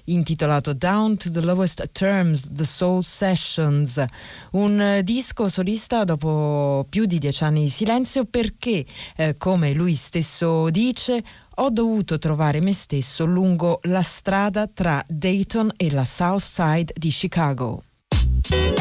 intitolato 0.05 0.73
Down 0.73 1.17
to 1.17 1.31
the 1.31 1.41
Lowest 1.41 1.89
Terms, 1.91 2.47
The 2.51 2.65
Soul 2.65 3.03
Sessions, 3.03 4.03
un 4.51 5.01
disco 5.03 5.49
solista 5.49 6.03
dopo 6.03 6.85
più 6.89 7.05
di 7.05 7.19
dieci 7.19 7.43
anni 7.43 7.63
di 7.63 7.69
silenzio 7.69 8.25
perché, 8.25 8.85
eh, 9.15 9.35
come 9.37 9.73
lui 9.73 9.95
stesso 9.95 10.69
dice, 10.69 11.23
ho 11.55 11.69
dovuto 11.69 12.17
trovare 12.17 12.59
me 12.61 12.73
stesso 12.73 13.25
lungo 13.25 13.79
la 13.83 14.01
strada 14.01 14.67
tra 14.67 15.03
Dayton 15.07 15.71
e 15.77 15.91
la 15.91 16.05
South 16.05 16.41
Side 16.41 16.93
di 16.95 17.09
Chicago. 17.09 17.83
Miss 18.41 18.73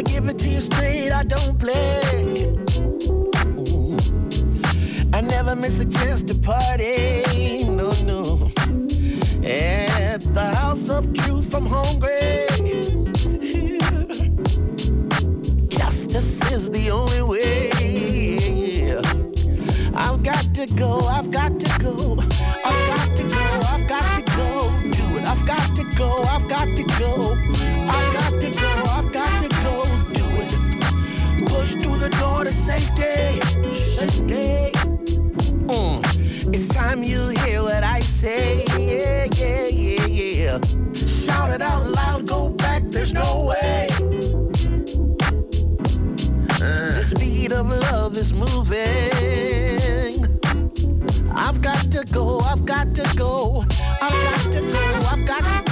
a 0.00 0.08
chance 0.08 0.32
uh, 0.32 0.32
to 0.32 0.48
you 0.48 0.60
straight. 0.60 1.12
I 1.12 1.22
don't 1.24 1.58
play. 1.58 2.48
I 5.14 5.20
never 5.20 5.54
miss 5.54 5.80
a 5.80 5.90
Chester 5.90 6.34
party. 6.34 7.31
Is 16.62 16.70
the 16.70 16.90
only 16.90 17.22
way. 17.22 17.70
I've 19.94 20.22
got 20.22 20.54
to 20.54 20.66
go, 20.74 21.00
I've 21.06 21.30
got 21.30 21.58
to 21.58 21.68
go, 21.78 22.16
I've 22.64 22.86
got 22.86 23.16
to 23.16 23.24
go, 23.24 23.46
I've 23.72 23.86
got 23.88 24.06
to 24.16 24.22
go, 24.38 24.70
do 24.98 25.04
it. 25.18 25.24
I've 25.24 25.44
got 25.46 25.74
to 25.76 25.84
go, 25.96 26.08
I've 26.34 26.48
got 26.48 26.68
to 26.76 26.84
go, 27.00 27.36
I've 27.96 28.12
got 28.12 28.40
to 28.40 28.50
go, 28.50 28.70
I've 28.96 29.12
got 29.12 29.32
to 29.42 29.48
go, 29.64 29.74
do 30.18 30.26
it. 30.42 30.52
Push 31.48 31.72
through 31.82 31.98
the 31.98 32.10
door 32.20 32.44
to 32.44 32.52
safety, 32.52 33.40
safety. 33.72 34.70
Mm. 35.66 35.98
It's 36.54 36.68
time 36.68 37.02
you 37.02 37.31
moving. 48.32 50.24
I've 51.34 51.60
got 51.62 51.90
to 51.92 52.06
go, 52.12 52.40
I've 52.40 52.64
got 52.66 52.94
to 52.94 53.16
go, 53.16 53.62
I've 54.00 54.12
got 54.12 54.52
to 54.52 54.60
go, 54.60 54.78
I've 55.10 55.26
got 55.26 55.42
to 55.52 55.71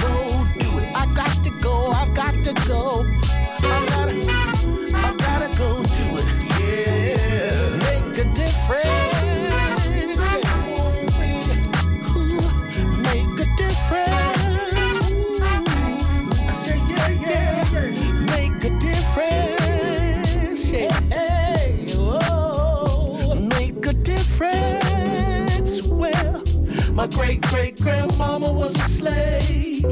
my 27.01 27.07
great 27.07 27.41
great 27.41 27.81
grandmama 27.81 28.53
was 28.53 28.75
a 28.75 28.83
slave. 28.83 29.83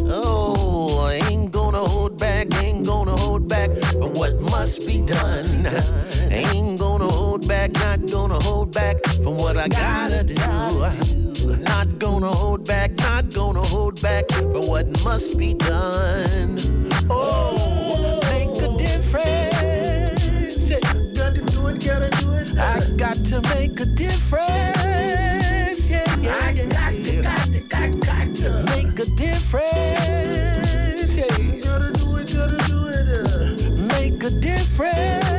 Oh, 0.00 1.06
I 1.08 1.14
ain't 1.30 1.52
gonna 1.52 1.78
hold 1.78 2.18
back, 2.18 2.52
ain't 2.56 2.84
gonna 2.84 3.16
hold 3.16 3.46
back 3.48 3.70
for 3.92 4.08
what 4.08 4.34
must 4.40 4.84
be 4.84 5.00
done. 5.00 5.64
Ain't 6.32 6.80
gonna 6.80 7.08
hold 7.08 7.46
back, 7.46 7.72
not 7.74 8.04
gonna 8.10 8.40
hold 8.40 8.72
back 8.74 8.96
from 9.22 9.36
what 9.36 9.56
I 9.56 9.68
gotta 9.68 10.24
do. 10.24 10.34
Not 11.62 12.00
gonna 12.00 12.32
hold 12.32 12.66
back, 12.66 12.90
not 12.96 13.32
gonna 13.32 13.62
hold 13.62 14.02
back 14.02 14.28
for 14.50 14.68
what 14.68 14.86
must 15.04 15.38
be 15.38 15.54
done. 15.54 16.58
Oh, 17.08 18.23
I 22.58 22.80
got 22.96 23.16
to 23.26 23.40
make 23.54 23.80
a 23.80 23.86
difference. 23.86 24.44
Yeah, 25.90 26.16
yeah, 26.20 26.38
I 26.42 26.52
got 26.52 26.92
to, 27.04 27.22
got 27.22 27.52
to, 27.52 27.60
got, 27.68 28.00
got 28.00 28.36
to 28.36 28.64
make 28.66 28.98
a 28.98 29.06
difference. 29.16 29.64
Yeah, 31.16 31.36
gotta 31.64 31.92
do 31.92 32.16
it, 32.16 32.32
gotta 32.32 32.58
do 32.68 32.88
it. 32.88 33.70
Make 33.88 34.22
a 34.24 34.30
difference. 34.30 35.33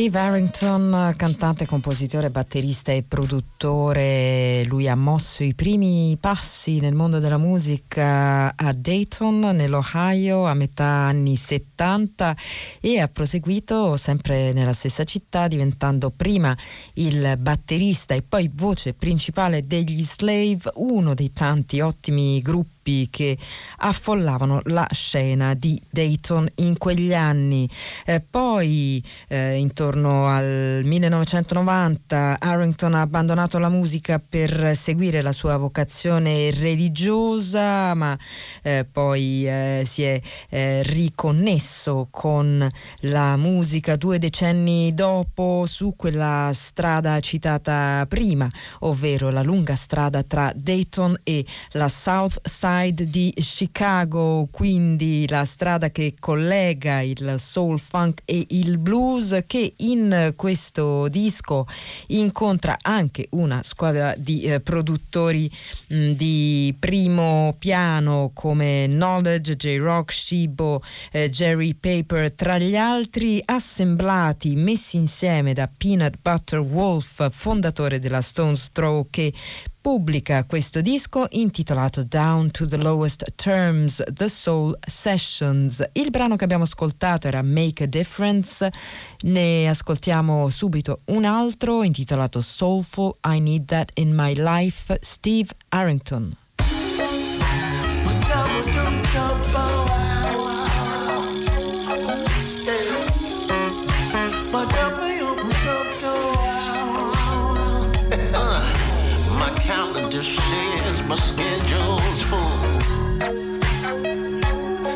Steve 0.00 0.18
Harrington, 0.18 1.14
cantante, 1.14 1.66
compositore, 1.66 2.30
batterista 2.30 2.90
e 2.90 3.04
produttore, 3.06 4.64
lui 4.64 4.88
ha 4.88 4.94
mosso 4.94 5.44
i 5.44 5.52
primi 5.52 6.16
passi 6.18 6.80
nel 6.80 6.94
mondo 6.94 7.18
della 7.18 7.36
musica 7.36 8.56
a 8.56 8.72
Dayton, 8.72 9.40
nell'Ohio, 9.40 10.46
a 10.46 10.54
metà 10.54 10.86
anni 10.86 11.36
70 11.36 12.34
e 12.80 12.98
ha 12.98 13.08
proseguito 13.08 13.98
sempre 13.98 14.54
nella 14.54 14.72
stessa 14.72 15.04
città, 15.04 15.48
diventando 15.48 16.08
prima 16.08 16.56
il 16.94 17.36
batterista 17.38 18.14
e 18.14 18.22
poi 18.22 18.50
voce 18.54 18.94
principale 18.94 19.66
degli 19.66 20.02
Slave, 20.02 20.62
uno 20.76 21.12
dei 21.12 21.30
tanti 21.34 21.80
ottimi 21.80 22.40
gruppi 22.40 22.79
che 23.10 23.36
affollavano 23.78 24.62
la 24.64 24.86
scena 24.90 25.54
di 25.54 25.80
Dayton 25.88 26.48
in 26.56 26.76
quegli 26.76 27.14
anni. 27.14 27.68
Eh, 28.04 28.20
poi 28.20 29.02
eh, 29.28 29.54
intorno 29.54 30.26
al 30.26 30.80
1990 30.84 32.38
Harrington 32.40 32.94
ha 32.94 33.02
abbandonato 33.02 33.58
la 33.58 33.68
musica 33.68 34.20
per 34.26 34.76
seguire 34.76 35.22
la 35.22 35.32
sua 35.32 35.56
vocazione 35.56 36.50
religiosa, 36.50 37.94
ma 37.94 38.18
eh, 38.62 38.86
poi 38.90 39.46
eh, 39.46 39.84
si 39.86 40.02
è 40.02 40.20
eh, 40.48 40.82
riconnesso 40.82 42.08
con 42.10 42.66
la 43.00 43.36
musica 43.36 43.96
due 43.96 44.18
decenni 44.18 44.92
dopo 44.94 45.64
su 45.66 45.94
quella 45.96 46.50
strada 46.52 47.20
citata 47.20 48.04
prima, 48.08 48.50
ovvero 48.80 49.30
la 49.30 49.42
lunga 49.42 49.76
strada 49.76 50.22
tra 50.22 50.52
Dayton 50.54 51.18
e 51.22 51.44
la 51.72 51.88
South 51.88 52.40
Side 52.42 52.69
Side 52.70 53.04
di 53.06 53.34
Chicago, 53.34 54.46
quindi 54.48 55.26
la 55.28 55.44
strada 55.44 55.90
che 55.90 56.14
collega 56.20 57.00
il 57.00 57.34
soul 57.38 57.80
funk 57.80 58.22
e 58.24 58.46
il 58.50 58.78
blues 58.78 59.42
che 59.46 59.72
in 59.78 60.32
questo 60.36 61.08
disco 61.08 61.66
incontra 62.08 62.76
anche 62.80 63.26
una 63.30 63.62
squadra 63.64 64.14
di 64.16 64.42
eh, 64.42 64.60
produttori 64.60 65.50
mh, 65.88 66.10
di 66.12 66.72
primo 66.78 67.56
piano 67.58 68.30
come 68.34 68.86
Knowledge, 68.86 69.56
J-Rock, 69.56 70.12
Shibo, 70.12 70.80
eh, 71.10 71.28
Jerry 71.28 71.74
Paper, 71.74 72.30
tra 72.32 72.56
gli 72.58 72.76
altri 72.76 73.42
assemblati, 73.44 74.54
messi 74.54 74.96
insieme 74.96 75.54
da 75.54 75.68
Peanut 75.76 76.18
Butter 76.22 76.60
Wolf, 76.60 77.28
fondatore 77.32 77.98
della 77.98 78.20
Stone's 78.20 78.70
Throw 78.70 79.08
che 79.10 79.32
pubblica 79.80 80.44
questo 80.44 80.80
disco 80.80 81.26
intitolato 81.30 82.04
Down 82.04 82.50
to 82.50 82.66
the 82.66 82.76
Lowest 82.76 83.32
Terms, 83.34 84.02
The 84.12 84.28
Soul 84.28 84.78
Sessions. 84.86 85.82
Il 85.92 86.10
brano 86.10 86.36
che 86.36 86.44
abbiamo 86.44 86.64
ascoltato 86.64 87.26
era 87.26 87.42
Make 87.42 87.84
a 87.84 87.86
Difference, 87.86 88.70
ne 89.22 89.68
ascoltiamo 89.68 90.48
subito 90.48 91.00
un 91.06 91.24
altro 91.24 91.82
intitolato 91.82 92.40
Soulful, 92.40 93.12
I 93.24 93.40
Need 93.40 93.64
That 93.66 93.90
in 93.94 94.14
My 94.14 94.34
Life, 94.34 94.98
Steve 95.00 95.48
Harrington. 95.68 96.36
My 111.10 111.16
schedule's 111.16 112.22
full. 112.22 112.38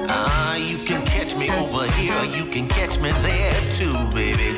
Ah, 0.09 0.55
you 0.55 0.79
can 0.79 1.05
catch 1.05 1.35
me 1.35 1.51
over 1.51 1.91
here, 1.99 2.23
you 2.37 2.45
can 2.45 2.69
catch 2.69 3.01
me 3.01 3.11
there 3.27 3.61
too, 3.77 3.97
baby. 4.15 4.51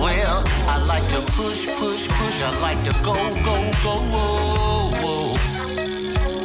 well, 0.00 0.42
I 0.72 0.82
like 0.88 1.06
to 1.08 1.20
push, 1.32 1.68
push, 1.76 2.08
push. 2.08 2.42
I 2.42 2.58
like 2.60 2.82
to 2.84 2.92
go, 3.04 3.14
go, 3.48 3.56
go. 3.84 3.94
Whoa, 4.14 4.90
whoa. 5.02 5.36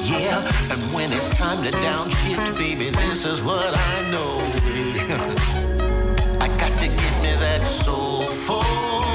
Yeah, 0.03 0.39
and 0.73 0.81
when 0.91 1.13
it's 1.13 1.29
time 1.29 1.63
to 1.63 1.71
downshift, 1.71 2.57
baby, 2.57 2.89
this 2.89 3.23
is 3.23 3.41
what 3.41 3.73
I 3.73 4.11
know, 4.11 4.31
baby. 4.65 4.99
I 6.43 6.47
got 6.57 6.77
to 6.81 6.87
get 6.87 7.13
me 7.23 7.31
that 7.45 7.65
soulful, 7.65 8.63
yeah, 8.63 9.08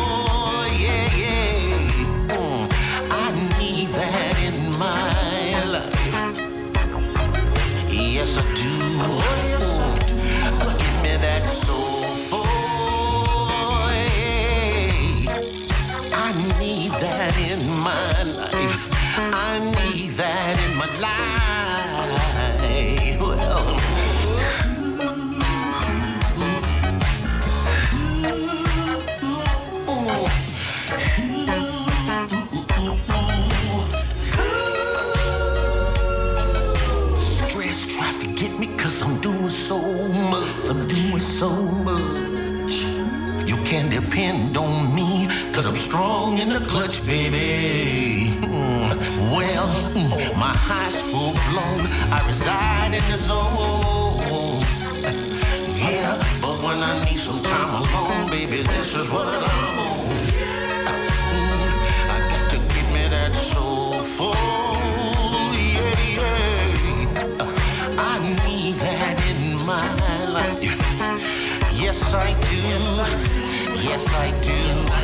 strong 45.95 46.38
in 46.38 46.49
the 46.49 46.59
clutch, 46.70 47.07
baby. 47.07 48.32
Mm, 48.42 49.30
Well, 49.34 49.68
mm, 49.95 50.11
my 50.45 50.53
high's 50.68 50.99
full 51.11 51.34
blown. 51.49 51.82
I 52.16 52.18
reside 52.26 52.92
in 52.99 53.05
the 53.12 53.18
zone. 53.28 54.59
Yeah, 55.86 56.18
but 56.42 56.57
when 56.66 56.78
I 56.90 56.95
need 57.07 57.20
some 57.28 57.40
time 57.45 57.70
alone, 57.80 58.28
baby, 58.28 58.62
this 58.72 58.97
is 58.97 59.09
what 59.09 59.28
I'm 59.53 59.78
on. 59.86 60.07
Mm, 61.30 61.70
I 62.14 62.18
got 62.32 62.45
to 62.55 62.59
give 62.74 62.88
me 62.97 63.05
that 63.16 63.32
soulful, 63.53 64.34
yeah, 65.74 66.18
yeah. 66.18 68.12
I 68.12 68.14
need 68.49 68.74
that 68.86 69.16
in 69.30 69.42
my 69.72 69.86
life. 70.36 70.61
Yes, 71.84 71.99
I 72.14 72.30
do. 72.51 72.62
Yes, 73.88 74.05
I 74.26 74.28
do. 74.40 74.59
Mm, 74.59 74.72
I 74.74 74.90
need 74.90 75.03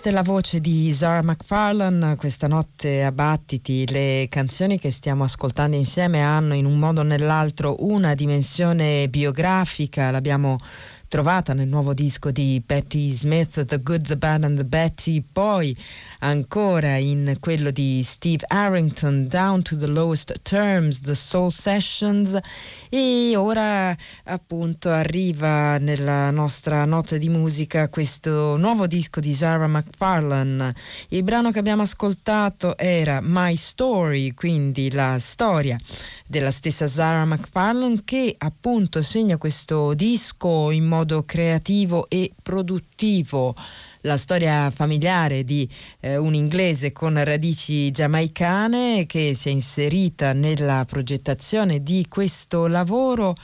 questa 0.00 0.18
è 0.18 0.22
la 0.24 0.32
voce 0.32 0.60
di 0.62 0.94
Zara 0.94 1.22
McFarlane, 1.22 2.16
questa 2.16 2.48
notte 2.48 3.04
a 3.04 3.12
battiti. 3.12 3.86
Le 3.86 4.28
canzoni 4.30 4.78
che 4.78 4.90
stiamo 4.90 5.24
ascoltando 5.24 5.76
insieme 5.76 6.22
hanno 6.22 6.54
in 6.54 6.64
un 6.64 6.78
modo 6.78 7.02
o 7.02 7.04
nell'altro 7.04 7.76
una 7.80 8.14
dimensione 8.14 9.10
biografica, 9.10 10.10
l'abbiamo 10.10 10.56
trovata 11.06 11.52
nel 11.52 11.68
nuovo 11.68 11.92
disco 11.92 12.30
di 12.30 12.62
Betty 12.64 13.12
Smith, 13.12 13.62
The 13.66 13.82
Good, 13.82 14.06
The 14.06 14.16
Bad 14.16 14.44
and 14.44 14.56
The 14.56 14.64
Betty, 14.64 15.20
poi 15.20 15.76
ancora 16.20 16.96
in 16.96 17.36
quello 17.40 17.70
di 17.70 18.02
Steve 18.04 18.44
Harrington, 18.48 19.26
Down 19.28 19.62
to 19.62 19.76
the 19.76 19.86
Lowest 19.86 20.40
Terms, 20.42 21.00
The 21.00 21.14
Soul 21.14 21.52
Sessions 21.52 22.38
e 22.88 23.34
ora 23.36 23.96
appunto 24.24 24.88
arriva 24.88 25.78
nella 25.78 26.30
nostra 26.30 26.84
nota 26.84 27.16
di 27.16 27.28
musica 27.28 27.88
questo 27.88 28.56
nuovo 28.56 28.86
disco 28.86 29.20
di 29.20 29.32
Zara 29.32 29.66
McFarlane. 29.66 30.74
Il 31.08 31.22
brano 31.22 31.50
che 31.50 31.58
abbiamo 31.58 31.82
ascoltato 31.82 32.76
era 32.76 33.20
My 33.22 33.56
Story, 33.56 34.32
quindi 34.34 34.90
la 34.90 35.18
storia 35.18 35.78
della 36.26 36.50
stessa 36.50 36.86
Zara 36.86 37.24
McFarlane 37.24 38.02
che 38.04 38.34
appunto 38.38 39.02
segna 39.02 39.36
questo 39.36 39.94
disco 39.94 40.70
in 40.70 40.84
modo 40.84 41.24
creativo 41.24 42.08
e 42.08 42.30
produttivo 42.42 43.54
la 44.02 44.16
storia 44.16 44.70
familiare 44.70 45.44
di 45.44 45.68
eh, 46.00 46.16
un 46.16 46.34
inglese 46.34 46.92
con 46.92 47.22
radici 47.22 47.90
giamaicane 47.90 49.06
che 49.06 49.34
si 49.34 49.48
è 49.48 49.52
inserita 49.52 50.32
nella 50.32 50.84
progettazione 50.86 51.82
di 51.82 52.06
questo 52.08 52.66
lavoro 52.66 53.34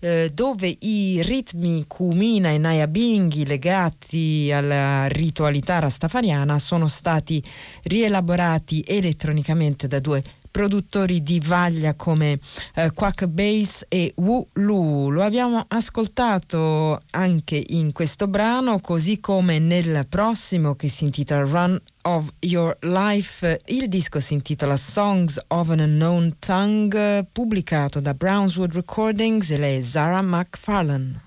eh, 0.00 0.30
dove 0.32 0.76
i 0.80 1.22
ritmi 1.22 1.84
Kumina 1.86 2.50
e 2.50 2.58
Nayabinghi 2.58 3.46
legati 3.46 4.50
alla 4.52 5.06
ritualità 5.06 5.78
rastafariana 5.78 6.58
sono 6.58 6.86
stati 6.86 7.42
rielaborati 7.84 8.84
elettronicamente 8.86 9.88
da 9.88 10.00
due 10.00 10.22
produttori 10.54 11.20
di 11.24 11.40
vaglia 11.44 11.94
come 11.94 12.38
eh, 12.76 12.92
Quack 12.92 13.26
Bass 13.26 13.84
e 13.88 14.12
Wu 14.18 14.46
Lu. 14.52 15.10
Lo 15.10 15.24
abbiamo 15.24 15.64
ascoltato 15.66 17.00
anche 17.10 17.60
in 17.70 17.90
questo 17.90 18.28
brano, 18.28 18.78
così 18.78 19.18
come 19.18 19.58
nel 19.58 20.06
prossimo 20.08 20.76
che 20.76 20.88
si 20.88 21.02
intitola 21.02 21.42
Run 21.42 21.80
of 22.02 22.28
Your 22.38 22.76
Life. 22.82 23.62
Il 23.66 23.88
disco 23.88 24.20
si 24.20 24.34
intitola 24.34 24.76
Songs 24.76 25.42
of 25.48 25.70
an 25.70 25.80
Unknown 25.80 26.36
Tongue, 26.38 27.26
pubblicato 27.32 27.98
da 27.98 28.14
Brownswood 28.14 28.74
Recordings 28.74 29.50
e 29.50 29.58
lei 29.58 29.78
è 29.78 29.82
Zara 29.82 30.22
McFarlane. 30.22 31.20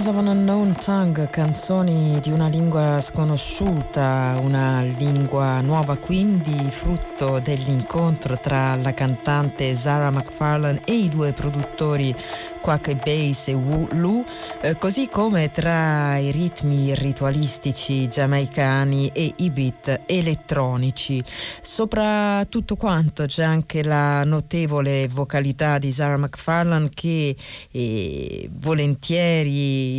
Songs 0.00 0.16
of 0.16 0.16
an 0.16 0.28
Unknown 0.28 0.76
Tongue, 0.76 1.28
canzoni 1.28 2.20
di 2.20 2.30
una 2.30 2.48
lingua 2.48 3.00
sconosciuta, 3.02 4.38
una 4.40 4.80
lingua 4.80 5.60
nuova 5.60 5.96
quindi 5.96 6.70
frutto 6.70 7.38
dell'incontro 7.38 8.38
tra 8.38 8.76
la 8.76 8.94
cantante 8.94 9.74
Zara 9.74 10.10
McFarlane 10.10 10.80
e 10.84 10.94
i 10.94 11.08
due 11.10 11.32
produttori 11.32 12.14
Quack 12.60 12.94
Bass 12.94 13.48
e 13.48 13.52
Wu 13.52 13.88
Lu, 13.92 14.24
eh, 14.62 14.76
così 14.76 15.08
come 15.08 15.50
tra 15.50 16.18
i 16.18 16.30
ritmi 16.30 16.94
ritualistici 16.94 18.08
giamaicani 18.08 19.10
e 19.14 19.32
i 19.36 19.50
beat 19.50 20.02
elettronici. 20.04 21.24
Sopra 21.62 22.44
tutto 22.46 22.76
quanto 22.76 23.24
c'è 23.24 23.42
anche 23.42 23.82
la 23.82 24.22
notevole 24.24 25.08
vocalità 25.08 25.78
di 25.78 25.90
Zara 25.90 26.18
McFarlane 26.18 26.90
che 26.92 27.34
eh, 27.70 28.50
volentieri 28.52 29.98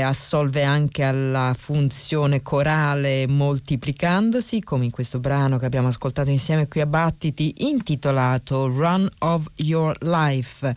assolve 0.00 0.62
anche 0.62 1.02
alla 1.02 1.54
funzione 1.56 2.40
corale 2.40 3.26
moltiplicandosi, 3.26 4.62
come 4.62 4.86
in 4.86 4.90
questo 4.90 5.20
brano 5.20 5.58
che 5.58 5.66
abbiamo 5.66 5.88
ascoltato 5.88 6.30
insieme 6.30 6.68
qui 6.68 6.80
a 6.80 6.86
Battiti, 6.86 7.54
intitolato 7.58 8.66
Run 8.66 9.06
of 9.18 9.46
Your 9.56 9.94
Life. 10.02 10.74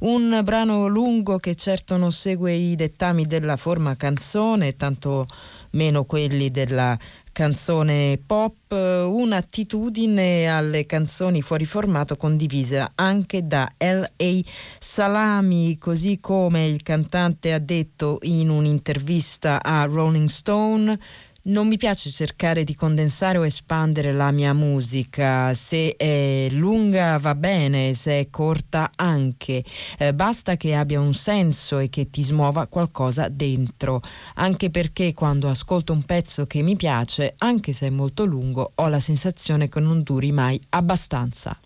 Un 0.00 0.40
brano 0.44 0.88
lungo 0.88 1.38
che 1.38 1.54
certo 1.54 1.96
non 1.96 2.12
segue 2.12 2.49
i 2.52 2.74
dettami 2.74 3.26
della 3.26 3.56
forma 3.56 3.96
canzone, 3.96 4.76
tanto 4.76 5.26
meno 5.72 6.04
quelli 6.04 6.50
della 6.50 6.98
canzone 7.32 8.20
pop, 8.24 8.72
un'attitudine 8.72 10.48
alle 10.48 10.84
canzoni 10.86 11.42
fuori 11.42 11.64
formato 11.64 12.16
condivisa 12.16 12.90
anche 12.94 13.46
da 13.46 13.70
L.A. 13.78 14.40
Salami, 14.78 15.78
così 15.78 16.18
come 16.20 16.66
il 16.66 16.82
cantante 16.82 17.52
ha 17.52 17.58
detto 17.58 18.18
in 18.22 18.50
un'intervista 18.50 19.62
a 19.62 19.84
Rolling 19.84 20.28
Stone. 20.28 20.98
Non 21.42 21.68
mi 21.68 21.78
piace 21.78 22.10
cercare 22.10 22.64
di 22.64 22.74
condensare 22.74 23.38
o 23.38 23.46
espandere 23.46 24.12
la 24.12 24.30
mia 24.30 24.52
musica, 24.52 25.54
se 25.54 25.96
è 25.96 26.48
lunga 26.50 27.16
va 27.16 27.34
bene, 27.34 27.94
se 27.94 28.20
è 28.20 28.28
corta 28.28 28.90
anche, 28.94 29.64
eh, 29.98 30.12
basta 30.12 30.58
che 30.58 30.74
abbia 30.74 31.00
un 31.00 31.14
senso 31.14 31.78
e 31.78 31.88
che 31.88 32.10
ti 32.10 32.22
smuova 32.22 32.66
qualcosa 32.66 33.28
dentro, 33.30 34.02
anche 34.34 34.68
perché 34.68 35.14
quando 35.14 35.48
ascolto 35.48 35.94
un 35.94 36.02
pezzo 36.02 36.44
che 36.44 36.60
mi 36.60 36.76
piace, 36.76 37.32
anche 37.38 37.72
se 37.72 37.86
è 37.86 37.90
molto 37.90 38.26
lungo, 38.26 38.72
ho 38.74 38.88
la 38.88 39.00
sensazione 39.00 39.70
che 39.70 39.80
non 39.80 40.02
duri 40.02 40.32
mai 40.32 40.60
abbastanza. 40.68 41.58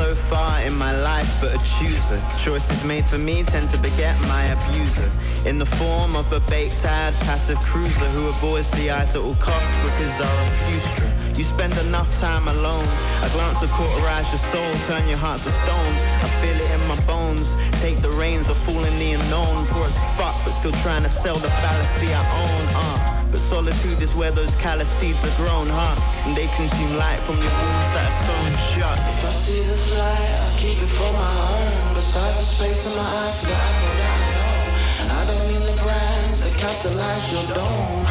So 0.00 0.14
far 0.14 0.62
in 0.62 0.74
my 0.74 0.92
life, 1.02 1.30
but 1.42 1.50
a 1.52 1.60
chooser. 1.72 2.20
Choices 2.38 2.84
made 2.84 3.06
for 3.06 3.18
me 3.18 3.42
tend 3.42 3.68
to 3.68 3.78
beget 3.78 4.16
my 4.34 4.44
abuser. 4.56 5.10
In 5.46 5.58
the 5.58 5.66
form 5.66 6.16
of 6.16 6.26
a 6.32 6.40
baked 6.52 6.84
ad 6.86 7.12
passive 7.26 7.58
cruiser 7.60 8.08
who 8.16 8.28
avoids 8.28 8.70
the 8.70 8.90
eyes 8.90 9.14
at 9.14 9.22
all 9.22 9.34
costs 9.34 9.76
because 9.84 10.12
Zarathustra. 10.16 11.08
You 11.36 11.44
spend 11.44 11.76
enough 11.86 12.10
time 12.18 12.48
alone. 12.48 12.88
A 13.26 13.28
glance 13.36 13.60
will 13.60 13.74
cauterize 13.80 14.28
your 14.32 14.44
soul, 14.52 14.72
turn 14.88 15.06
your 15.06 15.18
heart 15.18 15.42
to 15.42 15.50
stone. 15.50 15.94
I 16.24 16.28
feel 16.40 16.56
it 16.64 16.70
in 16.76 16.82
my 16.88 16.98
bones. 17.04 17.56
Take 17.82 17.98
the 18.00 18.12
reins 18.22 18.48
of 18.48 18.56
fooling 18.56 18.98
the 18.98 19.12
unknown. 19.12 19.66
Poor 19.66 19.84
as 19.84 19.98
fuck, 20.16 20.36
but 20.44 20.52
still 20.52 20.76
trying 20.84 21.02
to 21.02 21.10
sell 21.10 21.36
the 21.36 21.50
fallacy 21.60 22.08
I 22.08 22.22
own. 22.44 22.64
Uh. 22.74 23.19
But 23.30 23.38
solitude 23.38 24.02
is 24.02 24.16
where 24.16 24.32
those 24.32 24.56
callous 24.56 24.88
seeds 24.88 25.24
are 25.24 25.36
grown, 25.36 25.68
huh? 25.68 25.94
And 26.26 26.36
they 26.36 26.48
consume 26.48 26.96
light 26.96 27.20
from 27.20 27.36
your 27.36 27.54
wounds 27.62 27.90
that 27.94 28.04
are 28.10 28.18
sewn 28.26 28.52
shut. 28.74 28.98
If 28.98 29.24
I 29.24 29.32
see 29.32 29.62
this 29.62 29.86
light, 29.96 30.30
I 30.46 30.58
keep 30.58 30.78
it 30.82 30.92
for 30.98 31.12
my 31.12 31.34
own. 31.54 31.94
Besides 31.94 32.38
the 32.38 32.46
space 32.56 32.86
in 32.86 32.96
my 32.96 33.02
eye 33.02 33.32
the 33.40 33.46
that 33.46 34.00
I 34.10 34.20
know. 34.34 35.02
And 35.02 35.08
I 35.12 35.22
don't 35.30 35.46
mean 35.46 35.62
the 35.62 35.80
brands 35.80 36.40
that 36.40 36.54
capitalize 36.58 37.32
your 37.32 37.46
dome. 37.54 38.09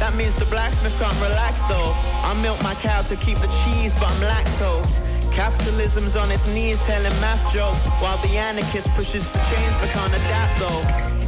That 0.00 0.16
means 0.16 0.34
the 0.34 0.46
blacksmith 0.46 0.98
can't 0.98 1.20
relax 1.20 1.60
though. 1.68 1.92
I 2.24 2.32
milk 2.40 2.56
my 2.64 2.72
cow 2.74 3.02
to 3.02 3.16
keep 3.16 3.36
the 3.36 3.52
cheese, 3.62 3.92
but 4.00 4.08
I'm 4.08 4.22
lactose. 4.32 5.04
Capitalism's 5.30 6.16
on 6.16 6.32
its 6.32 6.46
knees 6.48 6.80
telling 6.88 7.14
math 7.20 7.44
jokes 7.52 7.84
While 8.00 8.18
the 8.18 8.36
anarchist 8.36 8.88
pushes 8.96 9.28
for 9.28 9.38
change 9.52 9.74
but 9.78 9.88
can't 9.92 10.12
adapt 10.12 10.54
though. 10.58 10.82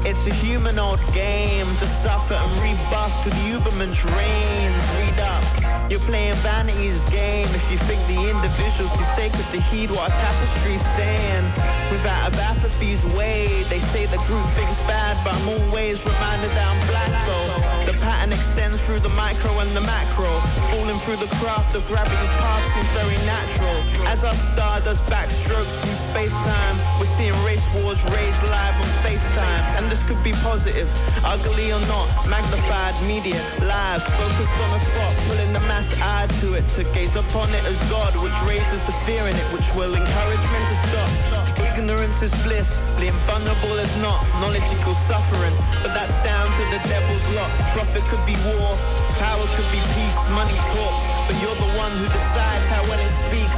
It's 0.08 0.26
a 0.26 0.34
human 0.34 0.78
old 0.78 1.04
game 1.12 1.76
to 1.76 1.86
suffer 1.86 2.34
and 2.34 2.52
rebuff 2.64 3.12
to 3.24 3.30
the 3.30 3.44
Ubermensch 3.54 4.02
reigns 4.16 4.82
Read 4.98 5.20
up, 5.20 5.44
you're 5.92 6.00
playing 6.08 6.34
vanity's 6.40 7.04
game 7.12 7.46
If 7.52 7.70
you 7.70 7.78
think 7.86 8.00
the 8.08 8.18
individual's 8.24 8.90
too 8.96 9.04
sacred 9.14 9.46
to 9.52 9.60
heed 9.68 9.90
what 9.90 10.08
a 10.08 10.12
tapestry's 10.16 10.84
saying. 10.96 11.44
Without 11.92 12.32
of 12.32 12.38
apathy's 12.40 13.04
way 13.14 13.62
They 13.68 13.78
say 13.78 14.06
the 14.06 14.18
group 14.26 14.46
thinks 14.56 14.80
bad 14.88 15.22
but 15.24 15.34
I'm 15.34 15.60
always 15.60 16.04
reminded 16.04 16.50
that 16.56 16.66
I'm 16.72 16.80
black 16.88 17.12
though 17.28 17.71
The 17.86 17.98
pattern 17.98 18.32
extends 18.32 18.86
through 18.86 19.00
the 19.00 19.10
micro 19.18 19.58
and 19.58 19.74
the 19.76 19.80
macro. 19.80 20.30
Falling 20.70 20.96
through 21.02 21.16
the 21.16 21.30
craft 21.42 21.74
of 21.74 21.84
gravity's 21.86 22.30
path 22.38 22.64
seems 22.74 22.90
very 22.94 23.18
natural. 23.26 23.76
As 24.06 24.22
our 24.22 24.34
star 24.34 24.80
does 24.80 25.00
backstrokes 25.10 25.82
through 25.82 25.98
space-time 26.10 26.76
We're 26.98 27.10
seeing 27.10 27.34
race 27.44 27.66
wars 27.74 28.04
rage 28.14 28.38
live 28.46 28.76
on 28.78 28.90
FaceTime. 29.02 29.62
And 29.78 29.90
this 29.90 30.02
could 30.02 30.22
be 30.22 30.32
positive, 30.46 30.86
ugly 31.24 31.72
or 31.72 31.80
not 31.90 32.06
Magnified 32.28 32.94
media, 33.02 33.40
live, 33.60 34.02
focused 34.02 34.58
on 34.62 34.70
a 34.70 34.80
spot 34.80 35.12
Pulling 35.26 35.52
the 35.52 35.60
mass 35.66 35.90
eye 36.00 36.26
to 36.40 36.54
it 36.54 36.66
To 36.78 36.84
gaze 36.94 37.16
upon 37.16 37.50
it 37.50 37.64
as 37.64 37.82
God 37.90 38.14
Which 38.22 38.38
raises 38.46 38.82
the 38.82 38.92
fear 39.04 39.22
in 39.26 39.34
it 39.34 39.48
Which 39.52 39.68
will 39.74 39.94
encourage 39.94 40.44
men 40.52 40.64
to 40.70 40.76
stop 40.86 41.51
Ignorance 41.72 42.20
is 42.20 42.34
bliss, 42.44 42.76
being 43.00 43.16
vulnerable 43.24 43.80
is 43.80 43.96
not 44.04 44.20
Knowledge 44.44 44.68
equals 44.76 45.00
suffering, 45.08 45.56
but 45.80 45.96
that's 45.96 46.12
down 46.20 46.44
to 46.44 46.62
the 46.68 46.80
devil's 46.84 47.24
lot. 47.32 47.48
Profit 47.72 48.04
could 48.12 48.20
be 48.28 48.36
war, 48.52 48.76
power 49.16 49.46
could 49.56 49.64
be 49.72 49.80
peace 49.96 50.20
Money 50.36 50.52
talks, 50.76 51.04
but 51.24 51.32
you're 51.40 51.56
the 51.56 51.72
one 51.80 51.92
who 51.96 52.04
decides 52.12 52.66
how 52.68 52.84
well 52.92 53.00
it 53.00 53.12
speaks. 53.24 53.56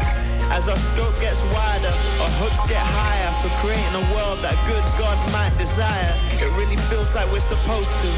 As 0.54 0.68
our 0.68 0.78
scope 0.78 1.18
gets 1.18 1.42
wider, 1.50 1.90
our 2.22 2.30
hopes 2.38 2.62
get 2.70 2.78
higher 2.78 3.32
for 3.42 3.50
creating 3.58 3.94
a 3.98 4.04
world 4.14 4.38
that 4.46 4.54
good 4.70 4.84
God 4.94 5.18
might 5.34 5.50
desire. 5.58 6.14
It 6.40 6.50
really 6.58 6.76
feels 6.90 7.14
like 7.14 7.30
we're 7.30 7.44
supposed 7.44 7.94
to. 8.02 8.10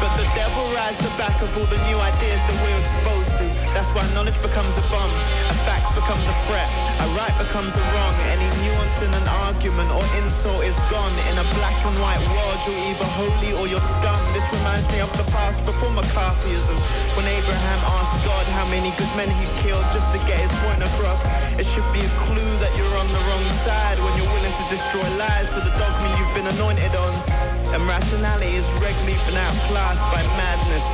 But 0.00 0.16
the 0.16 0.24
devil 0.32 0.64
rides 0.72 0.96
the 0.96 1.12
back 1.20 1.36
of 1.44 1.52
all 1.60 1.68
the 1.68 1.76
new 1.84 1.98
ideas 2.00 2.40
that 2.40 2.56
we're 2.64 2.80
exposed 2.80 3.36
to. 3.36 3.46
That's 3.76 3.92
why 3.92 4.00
knowledge 4.16 4.40
becomes 4.40 4.80
a 4.80 4.84
bomb, 4.88 5.12
a 5.12 5.56
fact 5.68 5.92
becomes 5.92 6.24
a 6.24 6.32
threat, 6.48 6.68
a 7.04 7.06
right 7.12 7.36
becomes 7.36 7.76
a 7.76 7.84
wrong. 7.92 8.14
Any 8.32 8.48
nuance 8.64 9.04
in 9.04 9.12
an 9.12 9.26
argument 9.44 9.92
or 9.92 10.00
insult 10.24 10.64
is 10.64 10.80
gone. 10.88 11.12
In 11.28 11.36
a 11.36 11.44
black 11.60 11.76
and 11.84 11.92
white 12.00 12.24
world, 12.32 12.64
you're 12.64 12.80
either 12.88 13.04
holy 13.12 13.52
or 13.60 13.68
you're 13.68 13.84
scum. 14.00 14.16
This 14.32 14.48
reminds 14.56 14.88
me 14.88 15.04
of 15.04 15.12
the 15.20 15.28
past 15.36 15.60
before 15.68 15.92
McCarthyism, 15.92 16.80
when 17.12 17.28
Abraham 17.28 17.80
asked 18.00 18.24
God 18.24 18.48
how 18.56 18.64
many 18.72 18.96
good 18.96 19.12
men 19.20 19.28
he 19.28 19.44
killed 19.60 19.84
just 19.92 20.08
to 20.16 20.18
get 20.24 20.40
his 20.40 20.52
point 20.64 20.80
across. 20.80 21.28
It 21.60 21.68
should 21.68 21.86
be 21.92 22.00
a 22.00 22.12
clue 22.24 22.52
that 22.64 22.72
you're 22.72 22.96
on 22.96 23.08
the 23.12 23.20
wrong 23.28 23.44
side 23.68 24.00
when 24.00 24.16
you're 24.16 24.32
willing 24.32 24.56
to 24.56 24.64
destroy 24.72 25.04
lies 25.20 25.52
for 25.52 25.60
the 25.60 25.72
dogma 25.76 26.08
you've 26.16 26.32
been 26.32 26.48
anointed 26.56 26.96
on. 26.96 27.49
And 27.72 27.86
rationality 27.86 28.58
is 28.58 28.66
regularly 28.82 29.14
been 29.26 29.36
outclassed 29.36 30.02
by 30.10 30.22
madness. 30.34 30.86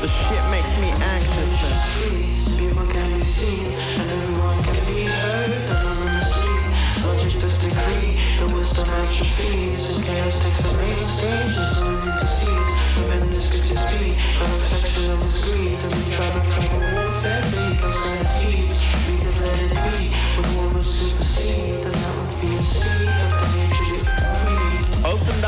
The 0.00 0.06
shit 0.06 0.44
makes 0.48 0.70
me 0.78 0.90
anxious. 1.10 1.56
Free. 1.98 2.56
People 2.56 2.86
can 2.86 3.12
be 3.12 3.18
seen, 3.18 3.66
and 3.66 4.08
everyone 4.08 4.62
can 4.62 4.78
be 4.86 5.04
heard 5.04 5.50
anonymously. 5.74 6.54
Logic 7.02 7.34
does 7.40 7.58
decree, 7.58 8.14
the 8.38 8.46
wisdom 8.54 8.88
atrophies, 8.88 9.90
and 9.90 10.04
chaos 10.04 10.38
takes 10.44 10.62
the 10.62 10.72
main 10.78 11.02
stage. 11.02 11.50
There's 11.50 11.80
no 11.80 11.90
need 11.90 12.14
to 12.14 12.26
seize. 12.26 12.70
When 13.08 13.26
this 13.26 13.50
could 13.50 13.64
just 13.66 13.84
be 13.90 14.14
a 14.14 14.44
reflection 14.54 15.10
of 15.10 15.18
his 15.18 15.38
greed, 15.42 15.78
and 15.82 15.94
we 15.94 16.02
try 16.14 16.30
to 16.30 16.42
type 16.50 16.72
warfare, 16.94 17.42
so 17.42 17.68
you 17.68 17.74
can 17.74 17.92
stand 17.92 18.26
at. 18.26 18.73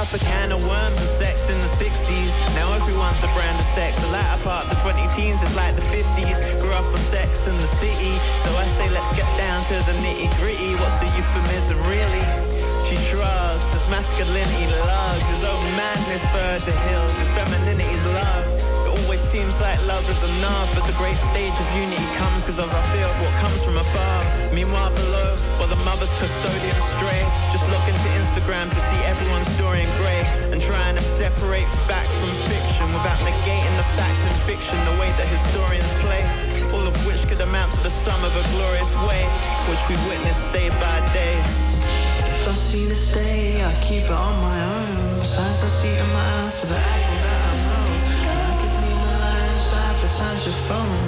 up 0.07 0.21
a 0.21 0.25
can 0.25 0.53
of 0.53 0.63
worms 0.63 0.99
and 0.99 1.09
sex 1.09 1.51
in 1.51 1.59
the 1.59 1.67
60s. 1.67 2.33
Now 2.55 2.73
everyone's 2.73 3.23
a 3.25 3.31
brand 3.35 3.59
of 3.59 3.67
sex. 3.67 3.99
The 3.99 4.11
latter 4.13 4.43
part, 4.43 4.69
the 4.69 4.77
20 4.77 5.03
teens, 5.15 5.43
is 5.43 5.57
like 5.57 5.75
the 5.75 5.83
50s. 5.83 6.61
Grew 6.61 6.73
up 6.73 6.85
on 6.85 6.99
sex 6.99 7.47
in 7.49 7.57
the 7.57 7.67
city. 7.67 8.15
So 8.43 8.51
I 8.55 8.67
say 8.69 8.89
let's 8.91 9.11
get 9.17 9.27
down 9.39 9.65
to 9.67 9.75
the 9.91 9.99
nitty 9.99 10.31
gritty. 10.39 10.75
What's 10.79 11.03
a 11.03 11.07
euphemism 11.07 11.79
really? 11.91 12.25
She 12.87 12.97
shrugs 13.09 13.75
as 13.75 13.87
masculinity 13.89 14.67
lugs. 14.87 15.27
There's 15.27 15.45
open 15.45 15.73
madness 15.75 16.25
fur 16.31 16.59
to 16.61 16.73
heal. 16.87 17.07
Cause 17.19 17.31
femininity's 17.35 18.05
love 18.07 18.66
seems 19.37 19.61
like 19.61 19.77
love 19.85 20.09
is 20.09 20.23
enough. 20.25 20.69
But 20.73 20.89
the 20.89 20.97
great 20.97 21.21
stage 21.21 21.57
of 21.61 21.69
unity 21.77 22.09
comes 22.17 22.41
Cause 22.41 22.59
of 22.59 22.73
our 22.73 22.87
fear 22.93 23.05
of 23.05 23.17
what 23.21 23.33
comes 23.45 23.61
from 23.61 23.77
above. 23.77 24.25
Meanwhile 24.57 24.93
below, 24.97 25.37
while 25.61 25.69
the 25.69 25.83
mother's 25.85 26.15
custodian 26.17 26.81
stray 26.81 27.21
Just 27.53 27.69
look 27.69 27.85
into 27.85 28.09
Instagram 28.17 28.73
to 28.73 28.81
see 28.89 29.01
everyone's 29.05 29.51
story 29.59 29.85
in 29.85 29.91
grey 30.01 30.23
And 30.53 30.59
trying 30.61 30.97
to 30.97 31.05
separate 31.05 31.69
fact 31.85 32.11
from 32.17 32.33
fiction 32.49 32.87
Without 32.97 33.21
negating 33.29 33.75
the 33.77 33.89
facts 33.99 34.25
in 34.25 34.33
fiction 34.49 34.79
The 34.89 34.97
way 35.01 35.11
that 35.19 35.29
historians 35.29 35.91
play. 36.01 36.23
All 36.73 36.87
of 36.89 36.97
which 37.05 37.29
could 37.29 37.41
amount 37.41 37.73
to 37.77 37.81
the 37.83 37.93
sum 37.93 38.21
of 38.25 38.33
a 38.33 38.45
glorious 38.57 38.93
way 39.05 39.25
Which 39.69 39.83
we 39.91 39.97
witness 40.09 40.49
day 40.57 40.69
by 40.81 40.97
day. 41.13 41.37
If 42.33 42.49
I 42.49 42.55
see 42.55 42.87
this 42.87 43.13
day, 43.13 43.61
I 43.61 43.73
keep 43.85 44.05
it 44.05 44.19
on 44.29 44.35
my 44.41 44.59
own. 44.81 45.19
Signs 45.19 45.61
I 45.67 45.71
see 45.81 45.95
in 45.99 46.09
my 46.17 46.27
eye 46.41 46.53
for 46.57 46.67
the 46.73 46.79
apple. 46.79 47.16
your 50.47 50.55
phone. 50.55 51.06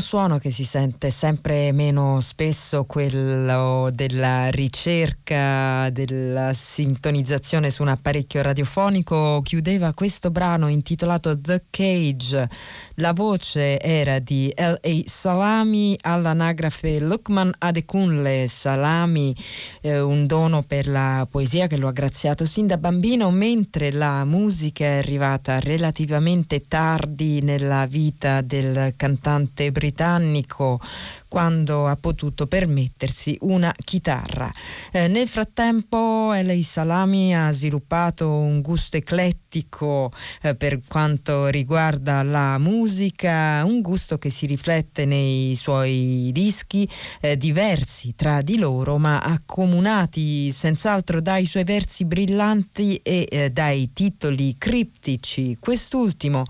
un 0.00 0.06
suono 0.06 0.38
che 0.38 0.48
si 0.48 0.64
sente 0.64 1.10
sempre 1.10 1.72
meno 1.72 2.20
spesso, 2.20 2.84
quello 2.84 3.90
della 3.92 4.48
ricerca, 4.48 5.90
della 5.90 6.54
sintonizzazione 6.54 7.70
su 7.70 7.82
un 7.82 7.88
apparecchio 7.88 8.40
radiofonico, 8.40 9.42
chiudeva 9.42 9.92
questo 9.92 10.30
brano 10.30 10.68
intitolato 10.68 11.38
The 11.38 11.64
Cage. 11.68 12.48
La 12.94 13.12
voce 13.12 13.78
era 13.78 14.18
di 14.20 14.50
L.A. 14.56 15.02
Salami 15.04 15.98
all'anagrafe 16.00 16.98
Lukman 16.98 17.52
Adekunle 17.58 18.48
Salami, 18.48 19.36
eh, 19.82 20.00
un 20.00 20.26
dono 20.26 20.62
per 20.62 20.86
la 20.86 21.26
poesia 21.30 21.66
che 21.66 21.76
lo 21.76 21.88
ha 21.88 21.92
graziato 21.92 22.46
sin 22.46 22.66
da 22.66 22.78
bambino, 22.78 23.30
mentre 23.30 23.92
la 23.92 24.24
musica 24.24 24.84
è 24.84 24.98
arrivata 24.98 25.60
relativamente 25.60 26.60
tardi 26.60 27.42
nella 27.42 27.84
vita 27.84 28.40
del 28.40 28.94
cantante 28.96 29.70
britannico 29.70 29.88
britannico 29.90 30.80
quando 31.28 31.86
ha 31.86 31.96
potuto 31.96 32.46
permettersi 32.46 33.36
una 33.42 33.72
chitarra. 33.84 34.50
Eh, 34.90 35.06
nel 35.06 35.28
frattempo 35.28 36.32
L.A. 36.32 36.62
Salami 36.62 37.36
ha 37.36 37.52
sviluppato 37.52 38.32
un 38.32 38.60
gusto 38.60 38.96
eclettico 38.96 40.10
eh, 40.42 40.56
per 40.56 40.80
quanto 40.88 41.46
riguarda 41.46 42.22
la 42.22 42.58
musica, 42.58 43.64
un 43.64 43.80
gusto 43.80 44.18
che 44.18 44.30
si 44.30 44.46
riflette 44.46 45.04
nei 45.04 45.54
suoi 45.54 46.30
dischi 46.32 46.88
eh, 47.20 47.36
diversi 47.36 48.14
tra 48.16 48.42
di 48.42 48.58
loro 48.58 48.98
ma 48.98 49.20
accomunati 49.20 50.50
senz'altro 50.52 51.20
dai 51.20 51.44
suoi 51.46 51.64
versi 51.64 52.04
brillanti 52.04 53.00
e 53.02 53.26
eh, 53.30 53.50
dai 53.50 53.92
titoli 53.92 54.56
criptici. 54.58 55.56
Quest'ultimo 55.60 56.42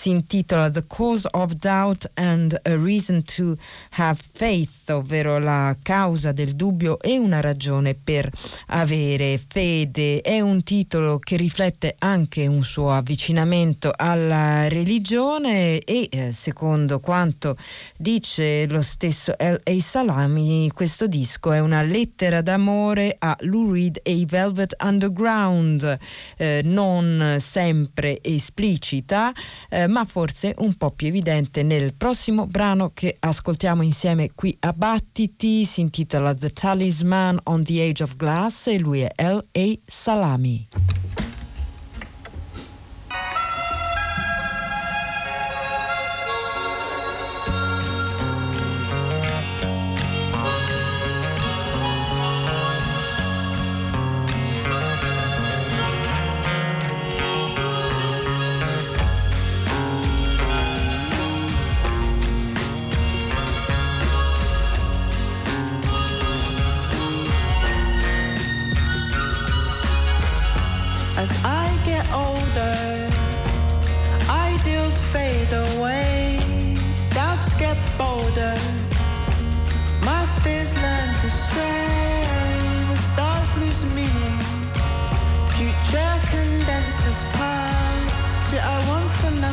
si 0.00 0.08
intitola 0.08 0.70
The 0.70 0.86
Cause 0.86 1.28
of 1.32 1.56
Doubt 1.56 2.12
and 2.14 2.58
a 2.64 2.74
Reason 2.74 3.22
to 3.36 3.54
Have 3.96 4.18
Faith, 4.32 4.88
ovvero 4.88 5.38
la 5.38 5.76
causa 5.82 6.32
del 6.32 6.54
dubbio 6.54 6.98
e 7.00 7.18
una 7.18 7.40
ragione 7.42 7.94
per 7.94 8.30
avere 8.68 9.36
fede. 9.36 10.22
È 10.22 10.40
un 10.40 10.62
titolo 10.62 11.18
che 11.18 11.36
riflette 11.36 11.96
anche 11.98 12.46
un 12.46 12.64
suo 12.64 12.94
avvicinamento 12.94 13.92
alla 13.94 14.68
religione 14.68 15.80
e 15.80 16.08
eh, 16.10 16.32
secondo 16.32 16.98
quanto 17.00 17.58
dice 17.98 18.66
lo 18.68 18.80
stesso 18.80 19.34
L.A. 19.38 19.80
Salami, 19.82 20.70
questo 20.72 21.08
disco 21.08 21.52
è 21.52 21.58
una 21.58 21.82
lettera 21.82 22.40
d'amore 22.40 23.16
a 23.18 23.36
Lou 23.40 23.70
Reed 23.70 24.00
e 24.02 24.12
i 24.12 24.24
Velvet 24.24 24.76
Underground, 24.82 25.98
eh, 26.38 26.62
non 26.64 27.36
sempre 27.38 28.18
esplicita, 28.22 29.30
eh, 29.68 29.88
ma 29.90 30.04
forse 30.04 30.54
un 30.58 30.74
po' 30.74 30.90
più 30.90 31.08
evidente 31.08 31.62
nel 31.62 31.94
prossimo 31.94 32.46
brano 32.46 32.90
che 32.94 33.16
ascoltiamo 33.18 33.82
insieme 33.82 34.30
qui 34.34 34.56
a 34.60 34.72
Battiti, 34.72 35.64
si 35.64 35.80
intitola 35.80 36.34
The 36.34 36.50
Talisman 36.50 37.38
on 37.44 37.64
the 37.64 37.82
Age 37.82 38.02
of 38.02 38.14
Glass 38.14 38.68
e 38.68 38.78
lui 38.78 39.00
è 39.00 39.12
L.A. 39.16 39.78
Salami. 39.84 41.29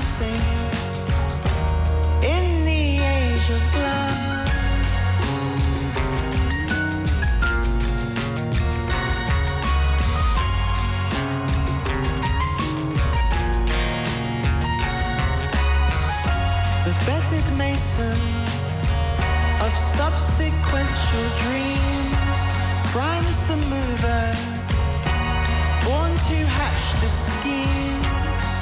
same 0.07 0.56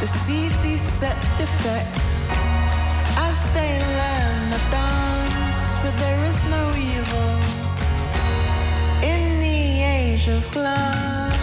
the 0.05 0.11
seeds 0.11 0.63
he 0.63 0.77
set 0.77 1.17
defects 1.39 2.29
as 3.27 3.37
they 3.55 3.73
learn 3.99 4.49
the 4.51 4.61
dance 4.69 5.59
but 5.81 5.93
there 6.03 6.23
is 6.25 6.39
no 6.51 6.63
evil 6.93 7.31
in 9.01 9.39
the 9.39 9.81
age 9.81 10.27
of 10.27 10.43
glass 10.51 11.33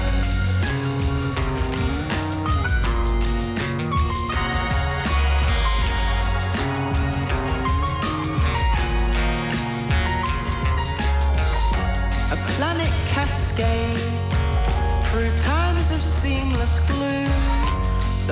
A 12.30 12.36
planet 12.54 12.92
cascades 13.10 14.30
through 15.10 15.36
times 15.36 15.90
of 15.90 16.00
seamless 16.00 16.78
gloom. 16.88 17.51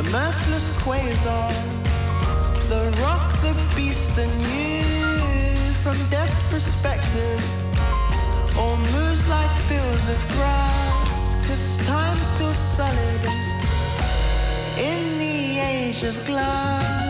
The 0.01 0.11
mirthless 0.13 0.71
quasar, 0.81 1.53
the 2.71 2.85
rock, 3.03 3.33
the 3.43 3.53
beast, 3.77 4.17
the 4.17 4.25
new. 4.49 5.75
From 5.83 5.95
death 6.09 6.35
perspective, 6.49 7.39
all 8.57 8.79
moves 8.79 9.29
like 9.29 9.51
fields 9.69 10.09
of 10.09 10.19
grass. 10.33 11.47
Cause 11.47 11.87
time's 11.87 12.27
still 12.33 12.55
solid 12.55 13.21
in 14.79 15.19
the 15.19 15.59
age 15.61 16.03
of 16.05 16.25
glass. 16.25 17.10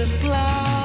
Of 0.00 0.20
glass. 0.20 0.79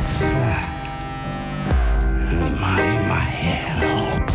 I 0.00 0.02
fly. 0.02 0.62
My, 2.58 2.82
my 3.06 3.24
head, 3.40 3.84
I 3.84 3.86
hope 4.16 4.30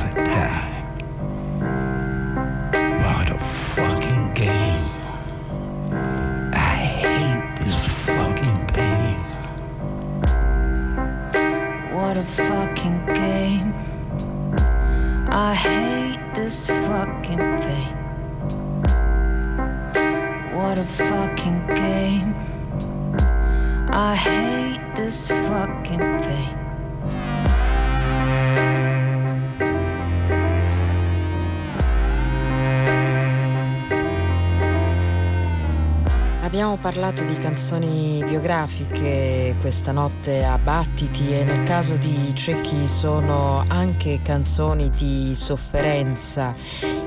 parlato 36.85 37.23
di 37.23 37.35
canzoni 37.39 38.23
biografiche 38.23 39.55
questa 39.59 39.91
notte 39.91 40.43
a 40.43 40.59
Battiti 40.59 41.33
e 41.33 41.43
nel 41.43 41.63
caso 41.63 41.97
di 41.97 42.31
Tricky 42.35 42.85
sono 42.85 43.63
anche 43.69 44.19
canzoni 44.21 44.91
di 44.91 45.33
sofferenza. 45.33 46.53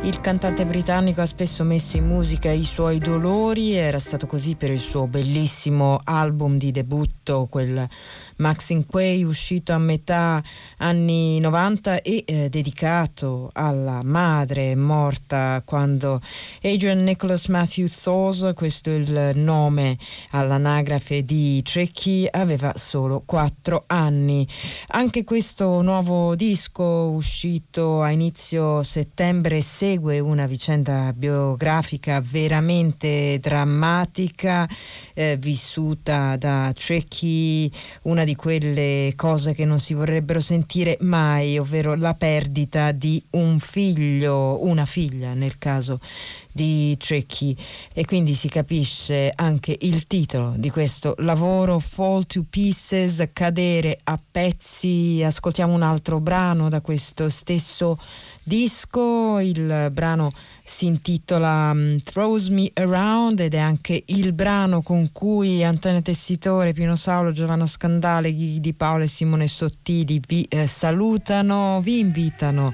Il 0.03 0.21
cantante 0.21 0.67
britannico 0.67 1.21
ha 1.21 1.27
spesso 1.27 1.63
messo 1.63 1.97
in 1.97 2.09
musica 2.09 2.51
i 2.51 2.65
suoi 2.65 2.99
dolori, 2.99 3.75
era 3.75 4.01
stato 4.01 4.27
così 4.27 4.57
per 4.57 4.73
il 4.73 4.81
suo 4.81 5.07
bellissimo 5.07 6.01
album 6.03 6.59
di 6.59 6.73
debutto, 6.73 7.47
quel 7.49 7.87
Maxine 8.39 8.85
Quay 8.86 9.24
uscito 9.24 9.73
a 9.73 9.78
metà 9.78 10.43
anni 10.78 11.40
90 11.40 12.02
e 12.02 12.24
eh, 12.27 12.48
dedicato 12.48 13.51
alla 13.52 14.01
madre 14.02 14.74
morta 14.74 15.62
quando 15.65 16.20
Adrian 16.62 17.02
Nicholas 17.05 17.47
Matthew 17.47 17.89
Thos, 17.89 18.52
questo 18.55 18.90
è 18.90 18.94
il 18.94 19.31
nome 19.35 19.97
all'anagrafe 20.31 21.24
di 21.24 21.62
Trecchi, 21.62 22.27
aveva 22.31 22.73
solo 22.77 23.23
4 23.24 23.85
anni. 23.86 24.47
Anche 24.89 25.24
questo 25.24 25.82
nuovo 25.82 26.35
disco 26.35 26.82
uscito 26.85 28.02
a 28.02 28.10
inizio 28.10 28.82
settembre 28.82 29.60
segue 29.60 30.19
una 30.19 30.47
vicenda 30.47 31.12
biografica 31.15 32.20
veramente 32.20 33.39
drammatica 33.40 34.69
eh, 35.15 35.36
vissuta 35.39 36.36
da 36.36 36.73
Trecchi, 36.74 37.70
una 38.02 38.24
di 38.29 38.37
quelle 38.37 39.15
cose 39.17 39.55
che 39.55 39.65
non 39.65 39.81
si 39.81 39.95
vorrebbero 39.95 40.39
sentire 40.41 40.99
mai, 41.01 41.57
ovvero 41.57 41.95
la 41.95 42.13
perdita 42.13 42.93
di 42.93 43.23
un 43.31 43.59
figlio, 43.59 44.63
una 44.67 44.85
figlia 44.85 45.33
nel 45.33 45.57
caso 45.57 45.99
di 46.53 46.95
Tricky 46.99 47.57
e 47.95 48.05
quindi 48.05 48.35
si 48.35 48.51
capisce 48.51 49.33
anche 49.35 49.75
il 49.81 50.05
titolo 50.07 50.53
di 50.59 50.69
questo 50.69 51.15
lavoro 51.21 51.79
Fall 51.79 52.27
to 52.27 52.45
Pieces, 52.51 53.27
cadere 53.33 53.99
a 54.05 54.21
pezzi. 54.31 55.23
Ascoltiamo 55.25 55.73
un 55.73 55.83
altro 55.83 56.21
brano 56.21 56.69
da 56.69 56.83
questo 56.83 57.31
stesso 57.31 57.99
disco, 58.43 59.39
il 59.39 59.89
brano 59.91 60.33
si 60.69 60.86
intitola 60.86 61.70
um, 61.73 61.99
Throws 61.99 62.49
Me 62.49 62.70
Around 62.74 63.40
ed 63.40 63.55
è 63.55 63.59
anche 63.59 64.03
il 64.07 64.35
brano 64.35 64.82
con 64.82 65.11
cui 65.12 65.65
Antonio 65.65 66.03
Tessitore, 66.03 66.74
Pino 66.74 66.95
Saulo, 66.95 67.32
Giovanna 67.32 67.66
Scandale, 67.66 68.32
Ghighi 68.32 68.61
Di 68.61 68.74
Paolo 68.74 69.05
e 69.05 69.09
Simone 69.09 69.47
Sottili 69.47 70.20
vi 70.27 70.45
eh, 70.49 70.66
salutano, 70.66 71.81
vi 71.81 72.01
invitano 72.01 72.73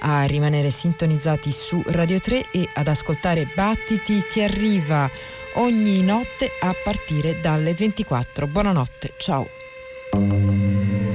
a 0.00 0.24
rimanere 0.24 0.70
sintonizzati 0.70 1.50
su 1.52 1.80
Radio 1.86 2.18
3 2.18 2.50
e 2.50 2.68
ad 2.74 2.88
ascoltare 2.88 3.48
Battiti 3.54 4.22
che 4.30 4.42
arriva 4.42 5.08
ogni 5.54 6.02
notte 6.02 6.50
a 6.60 6.74
partire 6.82 7.40
dalle 7.40 7.74
24. 7.74 8.48
Buonanotte, 8.48 9.12
ciao. 9.18 11.05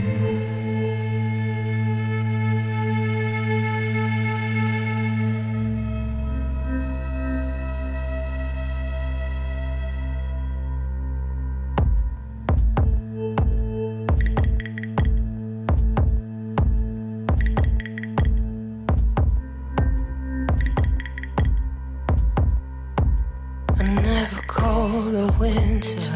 Winter. 25.39 26.13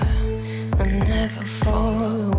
I 0.80 0.86
never 0.86 1.44
fall 1.44 2.35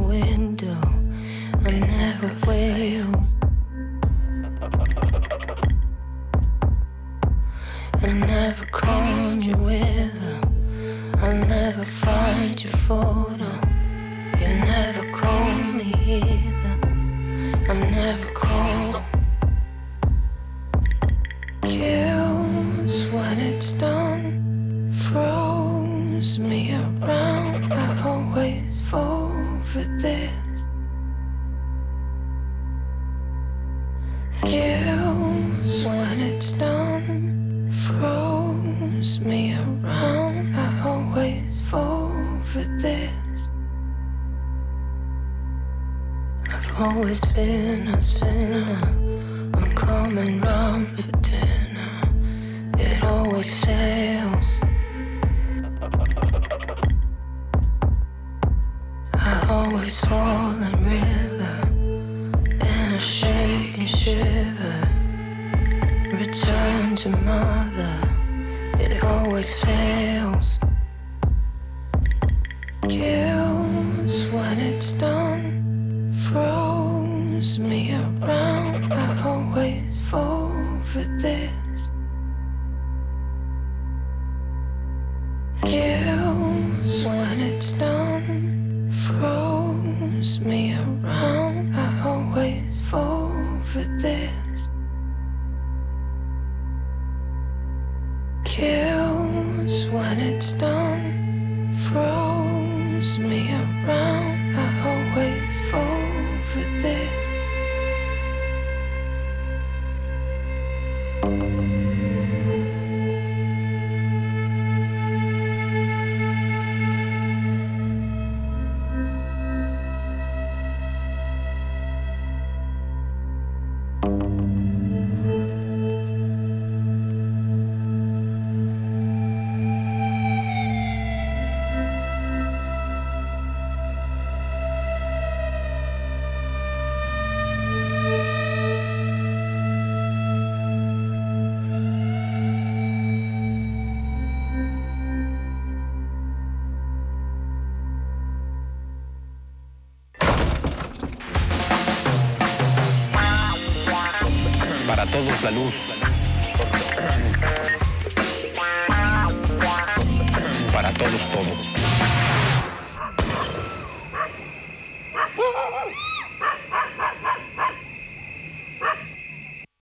somos 155.26 155.42
la 155.42 155.50
luz. 155.50 155.85